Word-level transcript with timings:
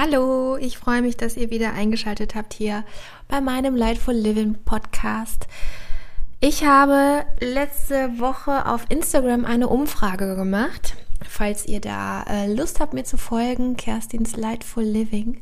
Hallo, 0.00 0.56
ich 0.56 0.78
freue 0.78 1.02
mich, 1.02 1.16
dass 1.16 1.36
ihr 1.36 1.50
wieder 1.50 1.72
eingeschaltet 1.72 2.36
habt 2.36 2.54
hier 2.54 2.84
bei 3.26 3.40
meinem 3.40 3.74
Lightful 3.74 4.14
Living 4.14 4.54
Podcast. 4.64 5.48
Ich 6.38 6.64
habe 6.64 7.24
letzte 7.40 8.20
Woche 8.20 8.66
auf 8.66 8.86
Instagram 8.90 9.44
eine 9.44 9.66
Umfrage 9.66 10.36
gemacht. 10.36 10.94
Falls 11.28 11.66
ihr 11.66 11.80
da 11.80 12.22
äh, 12.30 12.46
Lust 12.46 12.78
habt, 12.78 12.94
mir 12.94 13.02
zu 13.02 13.16
folgen, 13.16 13.76
Kerstins 13.76 14.36
Lightful 14.36 14.84
Living 14.84 15.40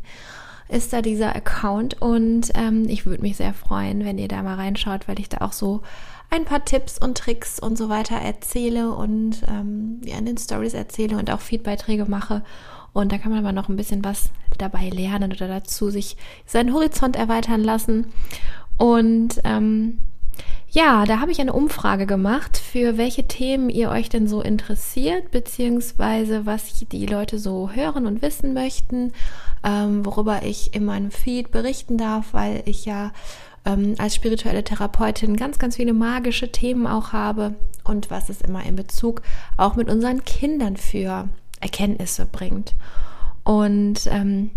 ist 0.70 0.94
da 0.94 1.02
dieser 1.02 1.36
Account 1.36 2.00
und 2.00 2.50
ähm, 2.54 2.88
ich 2.88 3.04
würde 3.04 3.22
mich 3.22 3.36
sehr 3.36 3.52
freuen, 3.52 4.06
wenn 4.06 4.16
ihr 4.16 4.28
da 4.28 4.42
mal 4.42 4.54
reinschaut, 4.54 5.06
weil 5.06 5.20
ich 5.20 5.28
da 5.28 5.44
auch 5.44 5.52
so 5.52 5.82
ein 6.30 6.46
paar 6.46 6.64
Tipps 6.64 6.98
und 6.98 7.18
Tricks 7.18 7.60
und 7.60 7.76
so 7.76 7.90
weiter 7.90 8.16
erzähle 8.16 8.90
und 8.94 9.42
ähm, 9.48 10.00
ja, 10.02 10.16
in 10.16 10.24
den 10.24 10.38
Stories 10.38 10.72
erzähle 10.72 11.18
und 11.18 11.30
auch 11.30 11.40
Feedbeiträge 11.40 12.06
mache 12.06 12.42
und 12.96 13.12
da 13.12 13.18
kann 13.18 13.30
man 13.30 13.40
aber 13.40 13.52
noch 13.52 13.68
ein 13.68 13.76
bisschen 13.76 14.02
was 14.02 14.30
dabei 14.56 14.88
lernen 14.88 15.30
oder 15.30 15.48
dazu 15.48 15.90
sich 15.90 16.16
seinen 16.46 16.72
Horizont 16.72 17.14
erweitern 17.14 17.62
lassen. 17.62 18.06
Und 18.78 19.38
ähm, 19.44 19.98
ja, 20.70 21.04
da 21.04 21.20
habe 21.20 21.30
ich 21.30 21.38
eine 21.38 21.52
Umfrage 21.52 22.06
gemacht, 22.06 22.56
für 22.56 22.96
welche 22.96 23.28
Themen 23.28 23.68
ihr 23.68 23.90
euch 23.90 24.08
denn 24.08 24.26
so 24.26 24.40
interessiert, 24.40 25.30
beziehungsweise 25.30 26.46
was 26.46 26.72
die 26.90 27.04
Leute 27.04 27.38
so 27.38 27.70
hören 27.70 28.06
und 28.06 28.22
wissen 28.22 28.54
möchten, 28.54 29.12
ähm, 29.62 30.06
worüber 30.06 30.42
ich 30.42 30.74
in 30.74 30.86
meinem 30.86 31.10
Feed 31.10 31.50
berichten 31.50 31.98
darf, 31.98 32.32
weil 32.32 32.62
ich 32.64 32.86
ja 32.86 33.12
ähm, 33.66 33.94
als 33.98 34.14
spirituelle 34.14 34.64
Therapeutin 34.64 35.36
ganz, 35.36 35.58
ganz 35.58 35.76
viele 35.76 35.92
magische 35.92 36.50
Themen 36.50 36.86
auch 36.86 37.12
habe 37.12 37.56
und 37.84 38.10
was 38.10 38.30
es 38.30 38.40
immer 38.40 38.64
in 38.64 38.74
Bezug 38.76 39.20
auch 39.58 39.76
mit 39.76 39.90
unseren 39.90 40.24
Kindern 40.24 40.78
für 40.78 41.28
Erkenntnisse 41.60 42.26
bringt. 42.26 42.74
Und 43.44 44.06
ähm, 44.10 44.50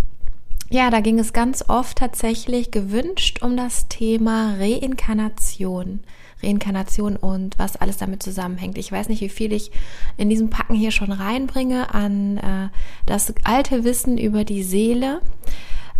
ja, 0.71 0.91
da 0.91 0.99
ging 0.99 1.17
es 1.19 1.33
ganz 1.33 1.65
oft 1.67 1.97
tatsächlich 1.97 2.69
gewünscht 2.69 3.41
um 3.41 3.57
das 3.57 3.87
Thema 3.87 4.55
Reinkarnation. 4.59 6.01
Reinkarnation 6.43 7.15
und 7.15 7.57
was 7.57 7.75
alles 7.75 7.97
damit 7.97 8.23
zusammenhängt. 8.23 8.77
Ich 8.77 8.91
weiß 8.91 9.09
nicht, 9.09 9.21
wie 9.21 9.29
viel 9.29 9.51
ich 9.51 9.71
in 10.15 10.29
diesem 10.29 10.49
Packen 10.49 10.75
hier 10.75 10.91
schon 10.91 11.11
reinbringe 11.11 11.93
an 11.93 12.37
äh, 12.37 12.69
das 13.05 13.33
alte 13.43 13.83
Wissen 13.83 14.17
über 14.17 14.45
die 14.45 14.63
Seele. 14.63 15.21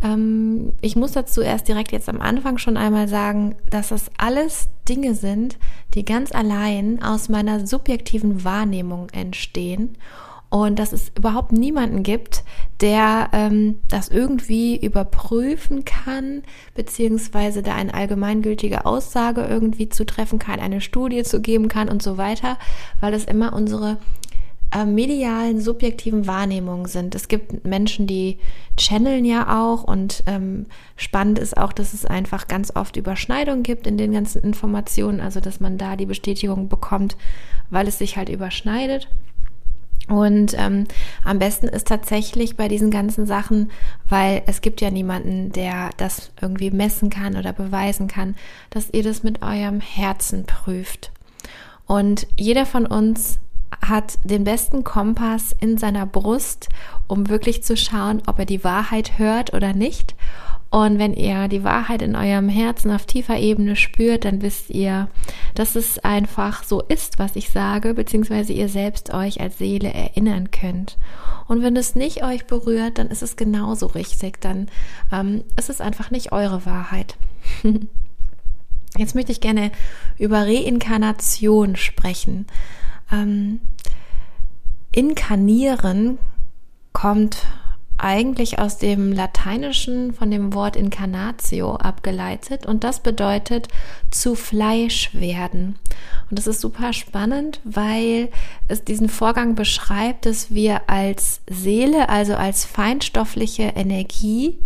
Ähm, 0.04 0.74
ich 0.82 0.96
muss 0.96 1.12
dazu 1.12 1.42
erst 1.42 1.68
direkt 1.68 1.92
jetzt 1.92 2.08
am 2.08 2.22
Anfang 2.22 2.58
schon 2.58 2.78
einmal 2.78 3.08
sagen, 3.08 3.56
dass 3.70 3.90
das 3.90 4.12
alles 4.18 4.70
Dinge 4.88 5.14
sind, 5.14 5.58
die 5.94 6.06
ganz 6.06 6.32
allein 6.32 7.04
aus 7.04 7.28
meiner 7.28 7.66
subjektiven 7.66 8.44
Wahrnehmung 8.44 9.10
entstehen 9.10 9.98
und 10.50 10.80
dass 10.80 10.94
es 10.94 11.12
überhaupt 11.16 11.52
niemanden 11.52 12.02
gibt, 12.02 12.44
der 12.82 13.30
ähm, 13.34 13.80
das 13.88 14.10
irgendwie 14.10 14.78
überprüfen 14.84 15.86
kann, 15.86 16.44
beziehungsweise 16.74 17.62
da 17.62 17.76
eine 17.76 17.94
allgemeingültige 17.94 18.86
Aussage 18.86 19.42
irgendwie 19.42 19.90
zu 19.90 20.06
treffen 20.06 20.40
kann, 20.40 20.60
eine 20.60 20.82
Studie 20.82 21.24
zu 21.24 21.42
geben 21.42 21.68
kann 21.68 21.88
und 21.88 22.02
so 22.02 22.18
weiter, 22.18 22.58
weil 23.00 23.14
es 23.14 23.26
immer 23.26 23.54
unsere 23.54 23.98
äh, 24.72 24.86
medialen, 24.86 25.62
subjektiven 25.62 26.26
Wahrnehmungen 26.26 26.86
sind. 26.86 27.14
Es 27.14 27.28
gibt 27.28 27.66
Menschen, 27.66 28.08
die 28.08 28.40
channeln 28.78 29.26
ja 29.26 29.62
auch 29.64 29.84
und 29.84 30.24
ähm, 30.26 30.66
spannend 30.96 31.38
ist 31.38 31.58
auch, 31.58 31.74
dass 31.74 31.94
es 31.94 32.06
einfach 32.06 32.48
ganz 32.48 32.76
oft 32.76 32.96
Überschneidungen 32.96 33.64
gibt 33.64 33.86
in 33.86 33.98
den 33.98 34.12
ganzen 34.12 34.42
Informationen, 34.44 35.22
also 35.22 35.40
dass 35.40 35.60
man 35.60 35.78
da 35.78 35.96
die 35.96 36.06
Bestätigung 36.06 36.70
bekommt, 36.70 37.18
weil 37.70 37.88
es 37.88 38.00
sich 38.00 38.18
halt 38.18 38.30
überschneidet. 38.30 39.08
Und 40.10 40.56
ähm, 40.58 40.86
am 41.24 41.38
besten 41.38 41.68
ist 41.68 41.88
tatsächlich 41.88 42.58
bei 42.58 42.68
diesen 42.68 42.90
ganzen 42.90 43.28
Sachen, 43.28 43.72
weil 44.10 44.42
es 44.48 44.62
gibt 44.62 44.82
ja 44.82 44.90
niemanden, 44.90 45.52
der 45.52 45.92
das 45.98 46.32
irgendwie 46.42 46.72
messen 46.72 47.12
kann 47.12 47.38
oder 47.38 47.54
beweisen 47.54 48.08
kann, 48.08 48.36
dass 48.72 48.90
ihr 48.92 49.04
das 49.04 49.22
mit 49.22 49.44
eurem 49.44 49.80
Herzen 49.80 50.46
prüft. 50.46 51.12
Und 51.86 52.28
jeder 52.38 52.66
von 52.66 52.88
uns 52.88 53.40
hat 53.86 54.18
den 54.24 54.44
besten 54.44 54.84
Kompass 54.84 55.56
in 55.60 55.78
seiner 55.78 56.08
Brust, 56.08 56.70
um 57.08 57.30
wirklich 57.30 57.64
zu 57.64 57.78
schauen, 57.78 58.24
ob 58.26 58.40
er 58.40 58.46
die 58.46 58.64
Wahrheit 58.64 59.20
hört 59.20 59.54
oder 59.54 59.74
nicht 59.74 60.16
und 60.72 61.00
wenn 61.00 61.14
ihr 61.14 61.48
die 61.48 61.64
Wahrheit 61.64 62.04
in 62.04 62.16
eurem 62.16 62.48
Herzen 62.48 62.92
auf 62.92 63.06
tiefer 63.08 63.38
Ebene 63.38 63.76
spürt, 63.76 64.26
dann 64.26 64.44
wisst 64.44 64.70
ihr, 64.70 65.08
dass 65.56 65.76
es 65.76 65.98
einfach 66.00 66.64
so 66.64 66.82
ist, 66.82 67.18
was 67.18 67.36
ich 67.36 67.50
sage, 67.50 67.96
beziehungsweise 67.96 68.54
ihr 68.54 68.70
selbst 68.70 69.12
euch 69.12 69.42
als 69.42 69.58
Seele 69.58 69.92
erinnern 69.92 70.52
könnt. 70.52 70.98
Und 71.48 71.64
wenn 71.64 71.76
es 71.76 71.96
nicht 71.96 72.24
euch 72.24 72.46
berührt, 72.46 73.00
dann 73.00 73.08
ist 73.08 73.24
es 73.24 73.36
genauso 73.36 73.88
richtig, 73.88 74.42
dann 74.42 74.68
ähm, 75.12 75.44
ist 75.58 75.72
es 75.72 75.82
einfach 75.82 76.12
nicht 76.12 76.32
eure 76.32 76.66
Wahrheit. 76.68 77.16
Jetzt 78.98 79.16
möchte 79.16 79.32
ich 79.32 79.42
gerne 79.42 79.72
über 80.20 80.46
Reinkarnation 80.46 81.78
sprechen. 81.78 82.46
Ähm, 83.12 83.60
inkarnieren 84.92 86.20
kommt 86.94 87.48
eigentlich 88.04 88.60
aus 88.60 88.78
dem 88.78 89.12
Lateinischen 89.12 90.14
von 90.14 90.32
dem 90.32 90.54
Wort 90.54 90.76
incarnatio 90.76 91.76
abgeleitet 91.76 92.66
und 92.66 92.84
das 92.84 93.02
bedeutet 93.02 93.68
zu 94.12 94.36
Fleisch 94.36 95.14
werden. 95.14 95.78
Und 96.30 96.40
das 96.40 96.48
ist 96.48 96.62
super 96.62 96.94
spannend, 96.94 97.60
weil 97.64 98.30
es 98.68 98.84
diesen 98.84 99.10
Vorgang 99.10 99.56
beschreibt, 99.56 100.26
dass 100.26 100.52
wir 100.54 100.90
als 100.90 101.42
Seele, 101.50 102.10
also 102.10 102.36
als 102.36 102.66
feinstoffliche 102.66 103.74
Energie, 103.76 104.58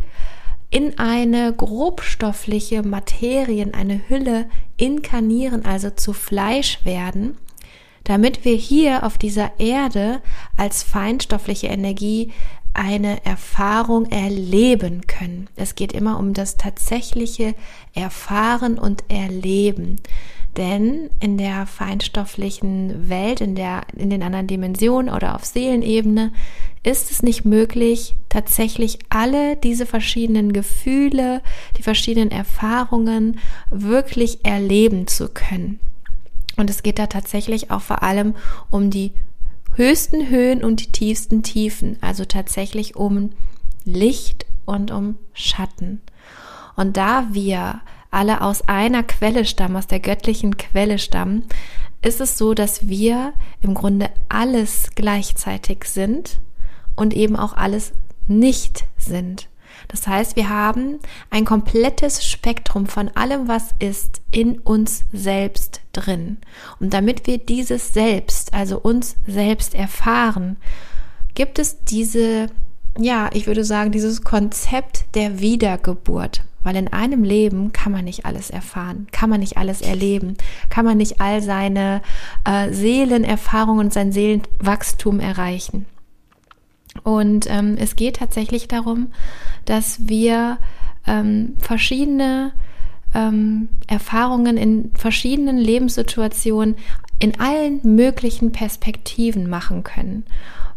in 0.69 0.97
eine 0.97 1.53
grobstoffliche 1.53 2.81
Materie, 2.81 3.61
in 3.61 3.75
eine 3.75 4.01
Hülle 4.09 4.49
inkarnieren, 4.75 5.65
also 5.65 5.91
zu 5.91 6.13
Fleisch 6.13 6.83
werden, 6.83 7.37
damit 8.03 8.43
wir 8.43 8.55
hier 8.55 9.03
auf 9.03 9.19
dieser 9.19 9.59
Erde 9.59 10.19
als 10.57 10.81
feinstoffliche 10.81 11.67
Energie 11.67 12.31
eine 12.73 13.25
Erfahrung 13.25 14.05
erleben 14.07 15.07
können. 15.07 15.49
Es 15.55 15.75
geht 15.75 15.93
immer 15.93 16.19
um 16.19 16.33
das 16.33 16.57
tatsächliche 16.57 17.55
Erfahren 17.93 18.77
und 18.77 19.03
Erleben. 19.09 19.97
Denn 20.57 21.09
in 21.19 21.37
der 21.37 21.65
feinstofflichen 21.65 23.09
Welt, 23.09 23.41
in 23.41 23.55
der, 23.55 23.81
in 23.95 24.11
den 24.11 24.21
anderen 24.21 24.45
Dimensionen 24.45 25.13
oder 25.13 25.35
auf 25.35 25.45
Seelenebene 25.45 26.31
ist 26.83 27.09
es 27.09 27.23
nicht 27.23 27.43
möglich, 27.43 28.15
tatsächlich 28.29 28.99
alle 29.09 29.55
diese 29.55 29.85
verschiedenen 29.85 30.53
Gefühle, 30.53 31.41
die 31.77 31.83
verschiedenen 31.83 32.29
Erfahrungen 32.29 33.39
wirklich 33.71 34.45
erleben 34.45 35.07
zu 35.07 35.29
können. 35.29 35.79
Und 36.55 36.69
es 36.69 36.83
geht 36.83 36.99
da 36.99 37.07
tatsächlich 37.07 37.71
auch 37.71 37.81
vor 37.81 38.03
allem 38.03 38.35
um 38.69 38.91
die 38.91 39.13
höchsten 39.75 40.29
Höhen 40.29 40.63
und 40.63 40.81
die 40.81 40.91
tiefsten 40.91 41.43
Tiefen, 41.43 41.97
also 42.01 42.25
tatsächlich 42.25 42.95
um 42.95 43.31
Licht 43.85 44.45
und 44.65 44.91
um 44.91 45.17
Schatten. 45.33 46.01
Und 46.75 46.97
da 46.97 47.27
wir 47.31 47.81
alle 48.11 48.41
aus 48.41 48.67
einer 48.67 49.03
Quelle 49.03 49.45
stammen, 49.45 49.75
aus 49.75 49.87
der 49.87 49.99
göttlichen 49.99 50.57
Quelle 50.57 50.99
stammen, 50.99 51.43
ist 52.01 52.21
es 52.21 52.37
so, 52.37 52.53
dass 52.53 52.87
wir 52.87 53.33
im 53.61 53.73
Grunde 53.73 54.09
alles 54.29 54.89
gleichzeitig 54.95 55.85
sind 55.85 56.39
und 56.95 57.13
eben 57.13 57.35
auch 57.35 57.53
alles 57.53 57.93
nicht 58.27 58.85
sind. 58.97 59.47
Das 59.87 60.07
heißt, 60.07 60.35
wir 60.35 60.49
haben 60.49 60.99
ein 61.29 61.45
komplettes 61.45 62.25
Spektrum 62.25 62.87
von 62.87 63.09
allem, 63.09 63.47
was 63.47 63.69
ist, 63.79 64.21
in 64.31 64.59
uns 64.59 65.05
selbst 65.11 65.81
drin. 65.91 66.37
Und 66.79 66.93
damit 66.93 67.27
wir 67.27 67.37
dieses 67.37 67.93
Selbst, 67.93 68.53
also 68.53 68.79
uns 68.79 69.15
selbst 69.27 69.75
erfahren, 69.75 70.57
gibt 71.35 71.59
es 71.59 71.83
diese, 71.83 72.47
ja, 72.97 73.29
ich 73.33 73.47
würde 73.47 73.63
sagen, 73.63 73.91
dieses 73.91 74.23
Konzept 74.23 75.05
der 75.15 75.39
Wiedergeburt. 75.39 76.43
weil 76.63 76.77
in 76.77 76.87
einem 76.93 77.25
Leben 77.25 77.73
kann 77.73 77.91
man 77.91 78.05
nicht 78.05 78.25
alles 78.25 78.49
erfahren, 78.49 79.07
kann 79.11 79.29
man 79.29 79.41
nicht 79.41 79.57
alles 79.57 79.81
erleben, 79.81 80.37
kann 80.69 80.85
man 80.85 80.97
nicht 80.97 81.19
all 81.19 81.41
seine 81.41 82.01
äh, 82.45 82.71
Seelenerfahrungen 82.71 83.87
und 83.87 83.93
sein 83.93 84.13
Seelenwachstum 84.13 85.19
erreichen. 85.19 85.85
Und 87.01 87.47
ähm, 87.49 87.75
es 87.79 87.95
geht 87.95 88.17
tatsächlich 88.17 88.67
darum, 88.67 89.11
dass 89.65 90.07
wir 90.07 90.59
ähm, 91.07 91.55
verschiedene 91.59 92.53
ähm, 93.15 93.69
Erfahrungen 93.87 94.57
in 94.57 94.91
verschiedenen 94.95 95.57
Lebenssituationen 95.57 96.75
in 97.19 97.39
allen 97.39 97.79
möglichen 97.83 98.51
Perspektiven 98.51 99.49
machen 99.49 99.83
können, 99.83 100.25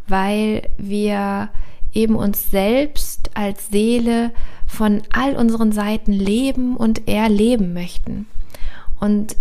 weil 0.09 0.69
wir 0.79 1.51
eben 1.93 2.15
uns 2.15 2.51
selbst 2.51 3.31
als 3.35 3.69
Seele 3.69 4.31
von 4.67 5.03
all 5.13 5.37
unseren 5.37 5.73
Seiten 5.73 6.13
leben 6.13 6.77
und 6.77 7.09
erleben 7.09 7.73
möchten. 7.73 8.27
Und 9.01 9.37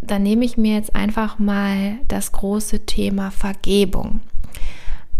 da 0.00 0.18
nehme 0.18 0.44
ich 0.44 0.56
mir 0.56 0.74
jetzt 0.76 0.94
einfach 0.94 1.38
mal 1.38 1.98
das 2.08 2.32
große 2.32 2.86
Thema 2.86 3.30
Vergebung. 3.30 4.20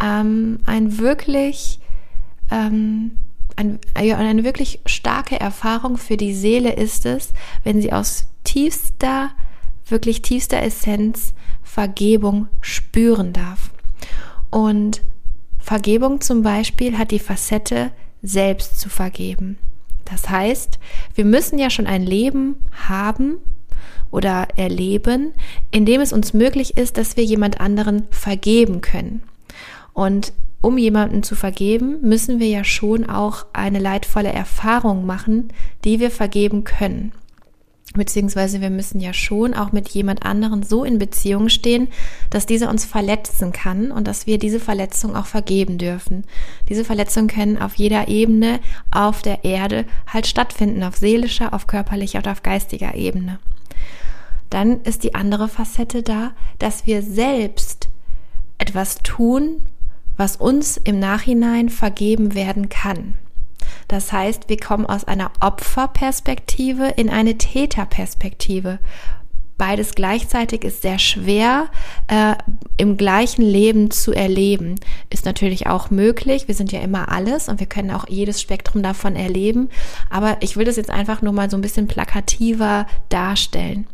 Ähm, 0.02 0.60
ein 0.66 0.98
wirklich 0.98 1.78
ähm, 2.50 3.12
ein, 3.56 3.78
eine 3.94 4.44
wirklich 4.44 4.80
starke 4.86 5.38
Erfahrung 5.38 5.98
für 5.98 6.16
die 6.16 6.34
Seele 6.34 6.72
ist 6.72 7.06
es, 7.06 7.32
wenn 7.62 7.80
sie 7.80 7.92
aus 7.92 8.26
tiefster, 8.44 9.30
wirklich 9.86 10.22
tiefster 10.22 10.62
Essenz 10.62 11.34
Vergebung 11.62 12.48
spüren 12.60 13.32
darf. 13.32 13.70
Und 14.50 15.02
Vergebung 15.58 16.20
zum 16.20 16.42
Beispiel 16.42 16.98
hat 16.98 17.10
die 17.10 17.18
Facette, 17.18 17.92
selbst 18.22 18.78
zu 18.78 18.90
vergeben. 18.90 19.56
Das 20.04 20.28
heißt, 20.28 20.78
wir 21.14 21.24
müssen 21.24 21.58
ja 21.58 21.70
schon 21.70 21.86
ein 21.86 22.02
Leben 22.02 22.56
haben 22.88 23.36
oder 24.10 24.48
erleben, 24.56 25.32
in 25.70 25.86
dem 25.86 26.00
es 26.00 26.12
uns 26.12 26.34
möglich 26.34 26.76
ist, 26.76 26.98
dass 26.98 27.16
wir 27.16 27.24
jemand 27.24 27.60
anderen 27.60 28.08
vergeben 28.10 28.80
können. 28.80 29.22
Und 29.92 30.32
um 30.62 30.76
jemanden 30.76 31.22
zu 31.22 31.36
vergeben, 31.36 32.00
müssen 32.02 32.38
wir 32.38 32.48
ja 32.48 32.64
schon 32.64 33.08
auch 33.08 33.46
eine 33.52 33.78
leidvolle 33.78 34.32
Erfahrung 34.32 35.06
machen, 35.06 35.48
die 35.84 36.00
wir 36.00 36.10
vergeben 36.10 36.64
können. 36.64 37.12
Beziehungsweise 37.94 38.60
wir 38.60 38.70
müssen 38.70 39.00
ja 39.00 39.12
schon 39.12 39.52
auch 39.52 39.72
mit 39.72 39.88
jemand 39.88 40.24
anderen 40.24 40.62
so 40.62 40.84
in 40.84 40.98
Beziehung 40.98 41.48
stehen, 41.48 41.88
dass 42.28 42.46
dieser 42.46 42.70
uns 42.70 42.84
verletzen 42.84 43.50
kann 43.52 43.90
und 43.90 44.06
dass 44.06 44.28
wir 44.28 44.38
diese 44.38 44.60
Verletzung 44.60 45.16
auch 45.16 45.26
vergeben 45.26 45.76
dürfen. 45.76 46.22
Diese 46.68 46.84
Verletzungen 46.84 47.26
können 47.26 47.58
auf 47.58 47.74
jeder 47.74 48.06
Ebene 48.06 48.60
auf 48.92 49.22
der 49.22 49.44
Erde 49.44 49.86
halt 50.06 50.28
stattfinden, 50.28 50.84
auf 50.84 50.98
seelischer, 50.98 51.52
auf 51.52 51.66
körperlicher 51.66 52.18
und 52.18 52.28
auf 52.28 52.44
geistiger 52.44 52.94
Ebene. 52.94 53.40
Dann 54.50 54.82
ist 54.82 55.02
die 55.02 55.16
andere 55.16 55.48
Facette 55.48 56.04
da, 56.04 56.30
dass 56.60 56.86
wir 56.86 57.02
selbst 57.02 57.88
etwas 58.58 58.98
tun, 59.02 59.62
was 60.20 60.36
uns 60.36 60.76
im 60.76 60.98
Nachhinein 60.98 61.70
vergeben 61.70 62.34
werden 62.34 62.68
kann. 62.68 63.14
Das 63.88 64.12
heißt, 64.12 64.50
wir 64.50 64.58
kommen 64.58 64.84
aus 64.84 65.04
einer 65.04 65.32
Opferperspektive 65.40 66.88
in 66.88 67.08
eine 67.08 67.38
Täterperspektive. 67.38 68.80
Beides 69.60 69.94
gleichzeitig 69.94 70.64
ist 70.64 70.80
sehr 70.80 70.98
schwer 70.98 71.68
äh, 72.06 72.34
im 72.78 72.96
gleichen 72.96 73.42
Leben 73.42 73.90
zu 73.90 74.14
erleben. 74.14 74.76
Ist 75.10 75.26
natürlich 75.26 75.66
auch 75.66 75.90
möglich. 75.90 76.48
Wir 76.48 76.54
sind 76.54 76.72
ja 76.72 76.80
immer 76.80 77.12
alles 77.12 77.50
und 77.50 77.60
wir 77.60 77.66
können 77.66 77.90
auch 77.90 78.08
jedes 78.08 78.40
Spektrum 78.40 78.82
davon 78.82 79.16
erleben. 79.16 79.68
Aber 80.08 80.38
ich 80.40 80.56
will 80.56 80.64
das 80.64 80.76
jetzt 80.76 80.88
einfach 80.88 81.20
nur 81.20 81.34
mal 81.34 81.50
so 81.50 81.58
ein 81.58 81.60
bisschen 81.60 81.88
plakativer 81.88 82.86
darstellen. 83.10 83.86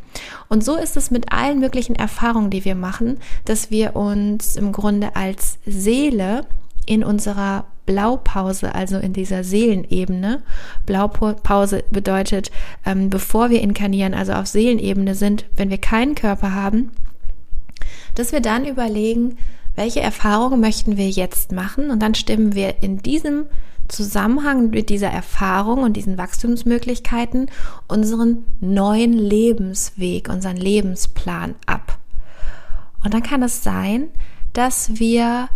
Und 0.48 0.64
so 0.64 0.76
ist 0.76 0.96
es 0.96 1.10
mit 1.10 1.32
allen 1.32 1.58
möglichen 1.58 1.96
Erfahrungen, 1.96 2.50
die 2.50 2.64
wir 2.64 2.76
machen, 2.76 3.18
dass 3.44 3.68
wir 3.72 3.96
uns 3.96 4.54
im 4.54 4.70
Grunde 4.70 5.16
als 5.16 5.58
Seele 5.66 6.46
in 6.86 7.02
unserer 7.02 7.64
Blaupause, 7.86 8.74
also 8.74 8.98
in 8.98 9.12
dieser 9.12 9.44
Seelenebene. 9.44 10.42
Blaupause 10.84 11.84
bedeutet, 11.90 12.50
ähm, 12.84 13.08
bevor 13.10 13.50
wir 13.50 13.62
inkarnieren, 13.62 14.14
also 14.14 14.32
auf 14.32 14.46
Seelenebene 14.46 15.14
sind, 15.14 15.46
wenn 15.56 15.70
wir 15.70 15.78
keinen 15.78 16.14
Körper 16.14 16.52
haben, 16.52 16.90
dass 18.14 18.32
wir 18.32 18.40
dann 18.40 18.66
überlegen, 18.66 19.38
welche 19.76 20.00
Erfahrungen 20.00 20.60
möchten 20.60 20.96
wir 20.96 21.08
jetzt 21.08 21.52
machen 21.52 21.90
und 21.90 22.00
dann 22.00 22.14
stimmen 22.14 22.54
wir 22.54 22.82
in 22.82 22.98
diesem 22.98 23.46
Zusammenhang 23.88 24.70
mit 24.70 24.88
dieser 24.88 25.10
Erfahrung 25.10 25.82
und 25.82 25.96
diesen 25.96 26.18
Wachstumsmöglichkeiten 26.18 27.50
unseren 27.86 28.44
neuen 28.60 29.12
Lebensweg, 29.12 30.28
unseren 30.28 30.56
Lebensplan 30.56 31.54
ab. 31.66 31.98
Und 33.04 33.14
dann 33.14 33.22
kann 33.22 33.42
es 33.42 33.62
sein, 33.62 34.08
dass 34.52 34.98
wir 34.98 35.48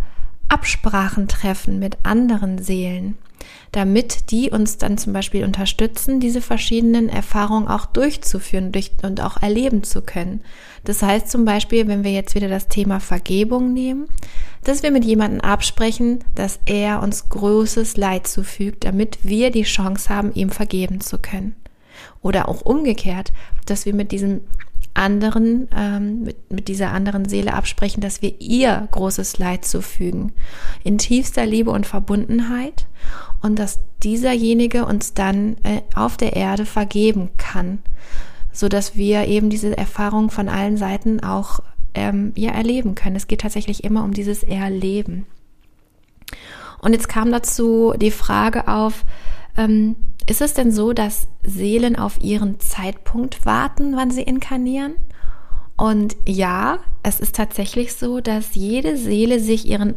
Absprachen 0.51 1.29
treffen 1.29 1.79
mit 1.79 1.97
anderen 2.03 2.57
Seelen, 2.57 3.17
damit 3.71 4.31
die 4.31 4.49
uns 4.51 4.77
dann 4.77 4.97
zum 4.97 5.13
Beispiel 5.13 5.45
unterstützen, 5.45 6.19
diese 6.19 6.41
verschiedenen 6.41 7.07
Erfahrungen 7.07 7.69
auch 7.69 7.85
durchzuführen 7.85 8.73
und 9.01 9.21
auch 9.21 9.41
erleben 9.41 9.83
zu 9.83 10.01
können. 10.01 10.41
Das 10.83 11.01
heißt 11.01 11.31
zum 11.31 11.45
Beispiel, 11.45 11.87
wenn 11.87 12.03
wir 12.03 12.11
jetzt 12.11 12.35
wieder 12.35 12.49
das 12.49 12.67
Thema 12.67 12.99
Vergebung 12.99 13.71
nehmen, 13.71 14.07
dass 14.65 14.83
wir 14.83 14.91
mit 14.91 15.05
jemandem 15.05 15.39
absprechen, 15.39 16.21
dass 16.35 16.59
er 16.65 17.01
uns 17.01 17.29
großes 17.29 17.95
Leid 17.95 18.27
zufügt, 18.27 18.83
damit 18.83 19.19
wir 19.23 19.51
die 19.51 19.63
Chance 19.63 20.09
haben, 20.09 20.33
ihm 20.33 20.49
vergeben 20.49 20.99
zu 20.99 21.17
können. 21.17 21.55
Oder 22.21 22.49
auch 22.49 22.61
umgekehrt, 22.61 23.31
dass 23.65 23.85
wir 23.85 23.93
mit 23.93 24.11
diesem 24.11 24.41
anderen, 24.93 25.67
ähm, 25.75 26.23
mit, 26.23 26.51
mit 26.51 26.67
dieser 26.67 26.91
anderen 26.91 27.27
Seele 27.27 27.53
absprechen, 27.53 28.01
dass 28.01 28.21
wir 28.21 28.39
ihr 28.39 28.87
großes 28.91 29.37
Leid 29.37 29.65
zufügen. 29.65 30.33
In 30.83 30.97
tiefster 30.97 31.45
Liebe 31.45 31.71
und 31.71 31.85
Verbundenheit 31.85 32.85
und 33.41 33.57
dass 33.57 33.79
dieserjenige 34.03 34.85
uns 34.85 35.13
dann 35.13 35.55
äh, 35.63 35.81
auf 35.95 36.17
der 36.17 36.35
Erde 36.35 36.65
vergeben 36.65 37.29
kann, 37.37 37.79
so 38.51 38.67
dass 38.67 38.95
wir 38.95 39.27
eben 39.27 39.49
diese 39.49 39.77
Erfahrung 39.77 40.29
von 40.29 40.49
allen 40.49 40.77
Seiten 40.77 41.21
auch 41.21 41.61
ähm, 41.93 42.33
ja 42.35 42.51
erleben 42.51 42.95
können. 42.95 43.15
Es 43.15 43.27
geht 43.27 43.41
tatsächlich 43.41 43.83
immer 43.83 44.03
um 44.03 44.13
dieses 44.13 44.43
Erleben. 44.43 45.25
Und 46.81 46.93
jetzt 46.93 47.09
kam 47.09 47.31
dazu 47.31 47.93
die 47.95 48.11
Frage 48.11 48.67
auf, 48.67 49.05
ähm, 49.57 49.95
ist 50.31 50.39
es 50.39 50.53
denn 50.53 50.71
so, 50.71 50.93
dass 50.93 51.27
Seelen 51.43 51.97
auf 51.97 52.21
ihren 52.21 52.57
Zeitpunkt 52.61 53.45
warten, 53.45 53.97
wann 53.97 54.11
sie 54.11 54.21
inkarnieren? 54.21 54.95
Und 55.75 56.15
ja, 56.25 56.79
es 57.03 57.19
ist 57.19 57.35
tatsächlich 57.35 57.95
so, 57.95 58.21
dass 58.21 58.55
jede 58.55 58.95
Seele 58.95 59.41
sich 59.41 59.67
ihren 59.67 59.95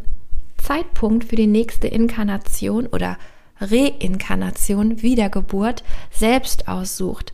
Zeitpunkt 0.56 1.22
für 1.22 1.36
die 1.36 1.46
nächste 1.46 1.86
Inkarnation 1.86 2.88
oder 2.88 3.16
Reinkarnation, 3.60 5.02
Wiedergeburt 5.02 5.84
selbst 6.10 6.66
aussucht. 6.66 7.32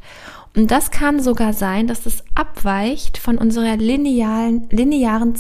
Und 0.54 0.71
das 0.71 0.90
kann 0.90 1.23
sogar 1.23 1.54
sein, 1.54 1.87
dass 1.87 2.04
es 2.04 2.23
abweicht 2.35 3.16
von 3.16 3.38
unserer 3.38 3.78
linearen, 3.78 4.69
linearen 4.71 5.37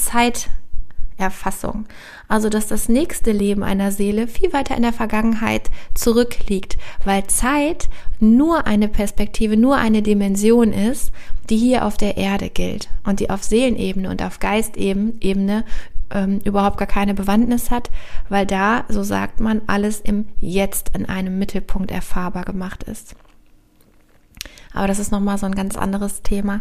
Zeiterfassung. 1.20 1.86
Also, 2.28 2.48
dass 2.48 2.66
das 2.66 2.88
nächste 2.88 3.32
Leben 3.32 3.62
einer 3.62 3.92
Seele 3.92 4.26
viel 4.26 4.52
weiter 4.52 4.76
in 4.76 4.82
der 4.82 4.92
Vergangenheit 4.92 5.70
zurückliegt, 5.94 6.78
weil 7.04 7.26
Zeit 7.26 7.88
nur 8.18 8.66
eine 8.66 8.88
Perspektive, 8.88 9.56
nur 9.56 9.76
eine 9.76 10.02
Dimension 10.02 10.72
ist, 10.72 11.12
die 11.48 11.56
hier 11.56 11.84
auf 11.84 11.96
der 11.96 12.16
Erde 12.16 12.48
gilt 12.48 12.88
und 13.04 13.20
die 13.20 13.30
auf 13.30 13.42
Seelenebene 13.42 14.08
und 14.08 14.22
auf 14.22 14.38
Geistebene 14.40 15.64
ähm, 16.10 16.40
überhaupt 16.44 16.78
gar 16.78 16.88
keine 16.88 17.14
Bewandtnis 17.14 17.70
hat, 17.70 17.90
weil 18.28 18.46
da, 18.46 18.84
so 18.88 19.02
sagt 19.02 19.40
man, 19.40 19.62
alles 19.66 20.00
im 20.00 20.26
Jetzt 20.40 20.92
in 20.94 21.06
einem 21.06 21.38
Mittelpunkt 21.38 21.90
erfahrbar 21.90 22.44
gemacht 22.44 22.84
ist. 22.84 23.14
Aber 24.72 24.86
das 24.86 25.00
ist 25.00 25.10
nochmal 25.10 25.38
so 25.38 25.46
ein 25.46 25.54
ganz 25.54 25.76
anderes 25.76 26.22
Thema. 26.22 26.60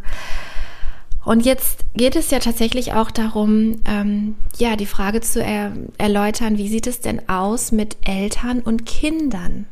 Und 1.24 1.46
jetzt 1.46 1.86
geht 1.94 2.16
es 2.16 2.32
ja 2.32 2.40
tatsächlich 2.40 2.94
auch 2.94 3.12
darum, 3.12 3.82
ähm, 3.86 4.36
ja, 4.58 4.76
die 4.76 4.86
Frage 4.86 5.22
zu 5.22 5.44
er 5.44 5.74
erläutern, 5.98 6.58
wie 6.58 6.70
sieht 6.70 6.88
es 6.88 7.02
denn 7.02 7.28
aus 7.28 7.72
mit 7.72 7.98
Eltern 8.02 8.62
und 8.62 8.86
Kindern? 8.86 9.66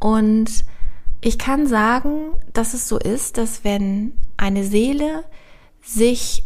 Und 0.00 0.64
ich 1.20 1.38
kann 1.38 1.66
sagen, 1.66 2.32
dass 2.52 2.74
es 2.74 2.88
so 2.88 2.98
ist, 2.98 3.38
dass 3.38 3.64
wenn 3.64 4.12
eine 4.36 4.64
Seele 4.64 5.24
sich 5.80 6.42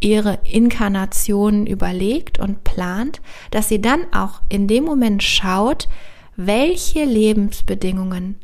ihre 0.00 0.38
Inkarnation 0.44 1.66
überlegt 1.66 2.38
und 2.38 2.62
plant, 2.64 3.20
dass 3.50 3.68
sie 3.68 3.80
dann 3.80 4.06
auch 4.12 4.40
in 4.48 4.68
dem 4.68 4.84
Moment 4.84 5.22
schaut, 5.22 5.88
welche 6.36 7.04
Lebensbedingungen 7.04 8.36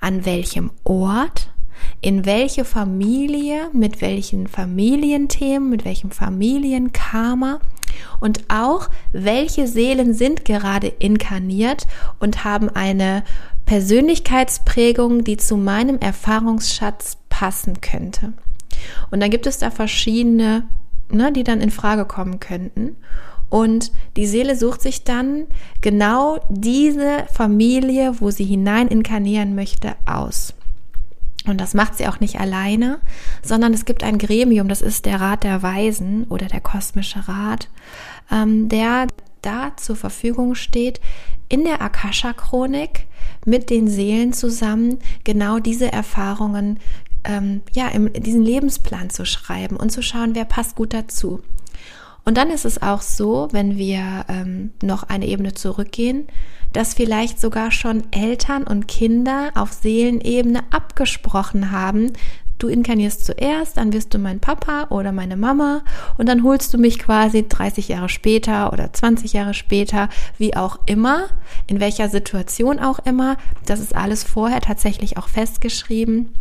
an 0.00 0.24
welchem 0.24 0.70
Ort 0.84 1.50
in 2.00 2.26
welche 2.26 2.64
Familie, 2.64 3.68
mit 3.72 4.00
welchen 4.00 4.46
Familienthemen, 4.46 5.68
mit 5.68 5.84
welchem 5.84 6.10
Familienkarma 6.10 7.60
und 8.20 8.44
auch 8.48 8.88
welche 9.12 9.66
Seelen 9.66 10.14
sind 10.14 10.44
gerade 10.44 10.88
inkarniert 10.88 11.86
und 12.18 12.44
haben 12.44 12.68
eine 12.70 13.24
Persönlichkeitsprägung, 13.66 15.24
die 15.24 15.36
zu 15.36 15.56
meinem 15.56 15.98
Erfahrungsschatz 15.98 17.18
passen 17.28 17.80
könnte. 17.80 18.32
Und 19.10 19.20
dann 19.20 19.30
gibt 19.30 19.46
es 19.46 19.58
da 19.58 19.70
verschiedene, 19.70 20.64
ne, 21.10 21.32
die 21.32 21.44
dann 21.44 21.60
in 21.60 21.70
Frage 21.70 22.04
kommen 22.04 22.40
könnten. 22.40 22.96
Und 23.50 23.92
die 24.16 24.26
Seele 24.26 24.56
sucht 24.56 24.82
sich 24.82 25.04
dann 25.04 25.46
genau 25.80 26.38
diese 26.48 27.24
Familie, 27.32 28.20
wo 28.20 28.30
sie 28.30 28.44
hinein 28.44 28.88
inkarnieren 28.88 29.54
möchte, 29.54 29.96
aus. 30.06 30.54
Und 31.48 31.60
das 31.60 31.74
macht 31.74 31.96
sie 31.96 32.08
auch 32.08 32.20
nicht 32.20 32.40
alleine, 32.40 33.00
sondern 33.42 33.72
es 33.74 33.84
gibt 33.84 34.02
ein 34.02 34.18
Gremium, 34.18 34.68
das 34.68 34.82
ist 34.82 35.06
der 35.06 35.20
Rat 35.20 35.44
der 35.44 35.62
Weisen 35.62 36.24
oder 36.24 36.46
der 36.46 36.60
kosmische 36.60 37.28
Rat, 37.28 37.68
ähm, 38.30 38.68
der 38.68 39.06
da 39.42 39.72
zur 39.76 39.96
Verfügung 39.96 40.54
steht, 40.54 41.00
in 41.48 41.64
der 41.64 41.80
Akasha-Chronik 41.80 43.06
mit 43.44 43.70
den 43.70 43.88
Seelen 43.88 44.32
zusammen 44.32 44.98
genau 45.24 45.58
diese 45.58 45.90
Erfahrungen, 45.90 46.78
ähm, 47.24 47.62
ja, 47.72 47.88
in 47.88 48.12
diesen 48.12 48.42
Lebensplan 48.42 49.10
zu 49.10 49.24
schreiben 49.24 49.76
und 49.76 49.90
zu 49.90 50.02
schauen, 50.02 50.34
wer 50.34 50.44
passt 50.44 50.76
gut 50.76 50.92
dazu. 50.92 51.42
Und 52.28 52.36
dann 52.36 52.50
ist 52.50 52.66
es 52.66 52.82
auch 52.82 53.00
so, 53.00 53.48
wenn 53.52 53.78
wir 53.78 54.26
ähm, 54.28 54.72
noch 54.82 55.04
eine 55.04 55.26
Ebene 55.26 55.54
zurückgehen, 55.54 56.26
dass 56.74 56.92
vielleicht 56.92 57.40
sogar 57.40 57.70
schon 57.70 58.02
Eltern 58.10 58.64
und 58.64 58.86
Kinder 58.86 59.50
auf 59.54 59.72
Seelenebene 59.72 60.60
abgesprochen 60.70 61.70
haben, 61.70 62.12
du 62.58 62.68
inkarnierst 62.68 63.24
zuerst, 63.24 63.78
dann 63.78 63.94
wirst 63.94 64.12
du 64.12 64.18
mein 64.18 64.40
Papa 64.40 64.88
oder 64.90 65.10
meine 65.10 65.38
Mama 65.38 65.80
und 66.18 66.28
dann 66.28 66.42
holst 66.42 66.74
du 66.74 66.76
mich 66.76 66.98
quasi 66.98 67.48
30 67.48 67.88
Jahre 67.88 68.10
später 68.10 68.74
oder 68.74 68.92
20 68.92 69.32
Jahre 69.32 69.54
später, 69.54 70.10
wie 70.36 70.54
auch 70.54 70.80
immer, 70.84 71.28
in 71.66 71.80
welcher 71.80 72.10
Situation 72.10 72.78
auch 72.78 72.98
immer. 72.98 73.38
Das 73.64 73.80
ist 73.80 73.96
alles 73.96 74.22
vorher 74.22 74.60
tatsächlich 74.60 75.16
auch 75.16 75.28
festgeschrieben 75.28 76.34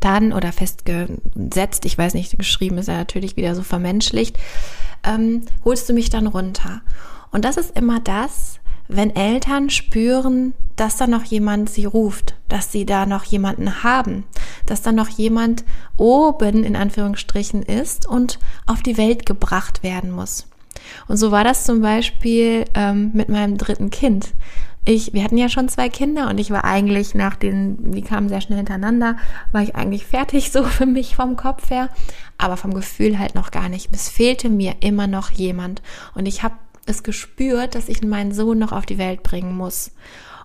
dann 0.00 0.32
oder 0.32 0.52
festgesetzt, 0.52 1.84
ich 1.84 1.96
weiß 1.96 2.14
nicht, 2.14 2.38
geschrieben 2.38 2.78
ist 2.78 2.88
ja 2.88 2.96
natürlich 2.96 3.36
wieder 3.36 3.54
so 3.54 3.62
vermenschlicht, 3.62 4.38
ähm, 5.04 5.42
holst 5.64 5.88
du 5.88 5.92
mich 5.92 6.10
dann 6.10 6.26
runter. 6.26 6.82
Und 7.30 7.44
das 7.44 7.56
ist 7.56 7.76
immer 7.76 8.00
das, 8.00 8.60
wenn 8.88 9.14
Eltern 9.14 9.70
spüren, 9.70 10.54
dass 10.76 10.96
da 10.96 11.06
noch 11.06 11.24
jemand 11.24 11.70
sie 11.70 11.84
ruft, 11.84 12.34
dass 12.48 12.72
sie 12.72 12.84
da 12.84 13.06
noch 13.06 13.24
jemanden 13.24 13.82
haben, 13.82 14.24
dass 14.66 14.82
da 14.82 14.92
noch 14.92 15.08
jemand 15.08 15.64
oben 15.96 16.64
in 16.64 16.76
Anführungsstrichen 16.76 17.62
ist 17.62 18.06
und 18.06 18.38
auf 18.66 18.82
die 18.82 18.96
Welt 18.96 19.24
gebracht 19.24 19.82
werden 19.82 20.10
muss. 20.10 20.46
Und 21.08 21.16
so 21.16 21.30
war 21.30 21.44
das 21.44 21.64
zum 21.64 21.80
Beispiel 21.80 22.64
ähm, 22.74 23.10
mit 23.14 23.28
meinem 23.28 23.56
dritten 23.56 23.90
Kind. 23.90 24.34
Ich, 24.86 25.14
wir 25.14 25.24
hatten 25.24 25.38
ja 25.38 25.48
schon 25.48 25.68
zwei 25.68 25.88
Kinder 25.88 26.28
und 26.28 26.38
ich 26.38 26.50
war 26.50 26.64
eigentlich 26.64 27.14
nach 27.14 27.36
den, 27.36 27.92
die 27.92 28.02
kamen 28.02 28.28
sehr 28.28 28.42
schnell 28.42 28.58
hintereinander, 28.58 29.16
war 29.50 29.62
ich 29.62 29.74
eigentlich 29.74 30.04
fertig 30.04 30.50
so 30.52 30.64
für 30.64 30.86
mich 30.86 31.16
vom 31.16 31.36
Kopf 31.36 31.70
her, 31.70 31.88
aber 32.36 32.56
vom 32.56 32.74
Gefühl 32.74 33.18
halt 33.18 33.34
noch 33.34 33.50
gar 33.50 33.68
nicht. 33.68 33.88
Es 33.92 34.08
fehlte 34.08 34.50
mir 34.50 34.76
immer 34.80 35.06
noch 35.06 35.30
jemand 35.30 35.82
und 36.14 36.26
ich 36.26 36.42
habe 36.42 36.56
es 36.86 37.02
gespürt, 37.02 37.74
dass 37.74 37.88
ich 37.88 38.02
meinen 38.02 38.32
Sohn 38.32 38.58
noch 38.58 38.72
auf 38.72 38.84
die 38.84 38.98
Welt 38.98 39.22
bringen 39.22 39.56
muss. 39.56 39.90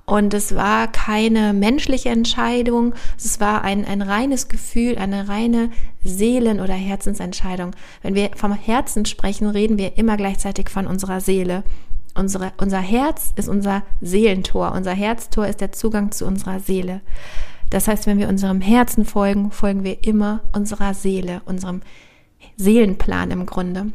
Und 0.05 0.33
es 0.33 0.55
war 0.55 0.91
keine 0.91 1.53
menschliche 1.53 2.09
Entscheidung, 2.09 2.95
es 3.15 3.39
war 3.39 3.63
ein, 3.63 3.85
ein 3.85 4.01
reines 4.01 4.47
Gefühl, 4.47 4.97
eine 4.97 5.27
reine 5.27 5.69
Seelen- 6.03 6.61
oder 6.61 6.73
Herzensentscheidung. 6.73 7.75
Wenn 8.01 8.15
wir 8.15 8.31
vom 8.35 8.53
Herzen 8.53 9.05
sprechen, 9.05 9.47
reden 9.47 9.77
wir 9.77 9.99
immer 9.99 10.17
gleichzeitig 10.17 10.69
von 10.69 10.87
unserer 10.87 11.21
Seele. 11.21 11.63
Unsere, 12.15 12.51
unser 12.57 12.79
Herz 12.79 13.33
ist 13.35 13.49
unser 13.49 13.83
Seelentor. 14.01 14.73
Unser 14.73 14.93
Herztor 14.93 15.47
ist 15.47 15.61
der 15.61 15.71
Zugang 15.71 16.11
zu 16.11 16.25
unserer 16.25 16.59
Seele. 16.59 17.01
Das 17.69 17.87
heißt, 17.87 18.07
wenn 18.07 18.17
wir 18.17 18.29
unserem 18.29 18.61
Herzen 18.61 19.05
folgen, 19.05 19.51
folgen 19.51 19.83
wir 19.83 20.03
immer 20.03 20.41
unserer 20.53 20.93
Seele, 20.93 21.41
unserem 21.45 21.81
Seelenplan 22.57 23.31
im 23.31 23.45
Grunde. 23.45 23.91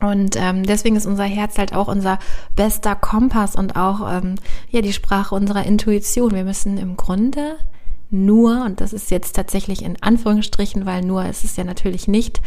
Und 0.00 0.36
ähm, 0.36 0.62
deswegen 0.64 0.96
ist 0.96 1.06
unser 1.06 1.24
Herz 1.24 1.56
halt 1.58 1.74
auch 1.74 1.88
unser 1.88 2.18
bester 2.54 2.94
Kompass 2.94 3.56
und 3.56 3.76
auch 3.76 4.00
ähm, 4.12 4.34
ja 4.70 4.82
die 4.82 4.92
Sprache 4.92 5.34
unserer 5.34 5.64
Intuition. 5.64 6.32
Wir 6.32 6.44
müssen 6.44 6.76
im 6.76 6.96
Grunde 6.96 7.56
nur, 8.10 8.64
und 8.64 8.80
das 8.80 8.92
ist 8.92 9.10
jetzt 9.10 9.34
tatsächlich 9.34 9.84
in 9.84 10.00
Anführungsstrichen, 10.00 10.86
weil 10.86 11.02
nur 11.02 11.24
ist 11.26 11.44
es 11.44 11.56
ja 11.56 11.64
natürlich 11.64 12.06
nicht, 12.06 12.40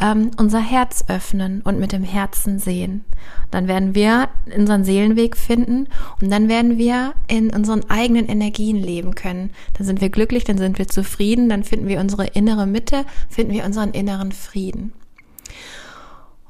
ähm, 0.00 0.30
unser 0.36 0.60
Herz 0.60 1.04
öffnen 1.08 1.62
und 1.62 1.80
mit 1.80 1.92
dem 1.92 2.04
Herzen 2.04 2.58
sehen. 2.60 3.04
Dann 3.50 3.66
werden 3.66 3.94
wir 3.96 4.28
unseren 4.56 4.84
Seelenweg 4.84 5.36
finden 5.36 5.88
und 6.20 6.30
dann 6.30 6.48
werden 6.48 6.78
wir 6.78 7.14
in 7.26 7.50
unseren 7.50 7.88
eigenen 7.90 8.26
Energien 8.26 8.76
leben 8.76 9.16
können. 9.16 9.50
Dann 9.74 9.86
sind 9.86 10.00
wir 10.00 10.10
glücklich, 10.10 10.44
dann 10.44 10.58
sind 10.58 10.78
wir 10.78 10.86
zufrieden, 10.86 11.48
dann 11.48 11.64
finden 11.64 11.88
wir 11.88 11.98
unsere 11.98 12.26
innere 12.26 12.66
Mitte, 12.66 13.04
finden 13.28 13.52
wir 13.52 13.64
unseren 13.64 13.90
inneren 13.90 14.30
Frieden. 14.30 14.92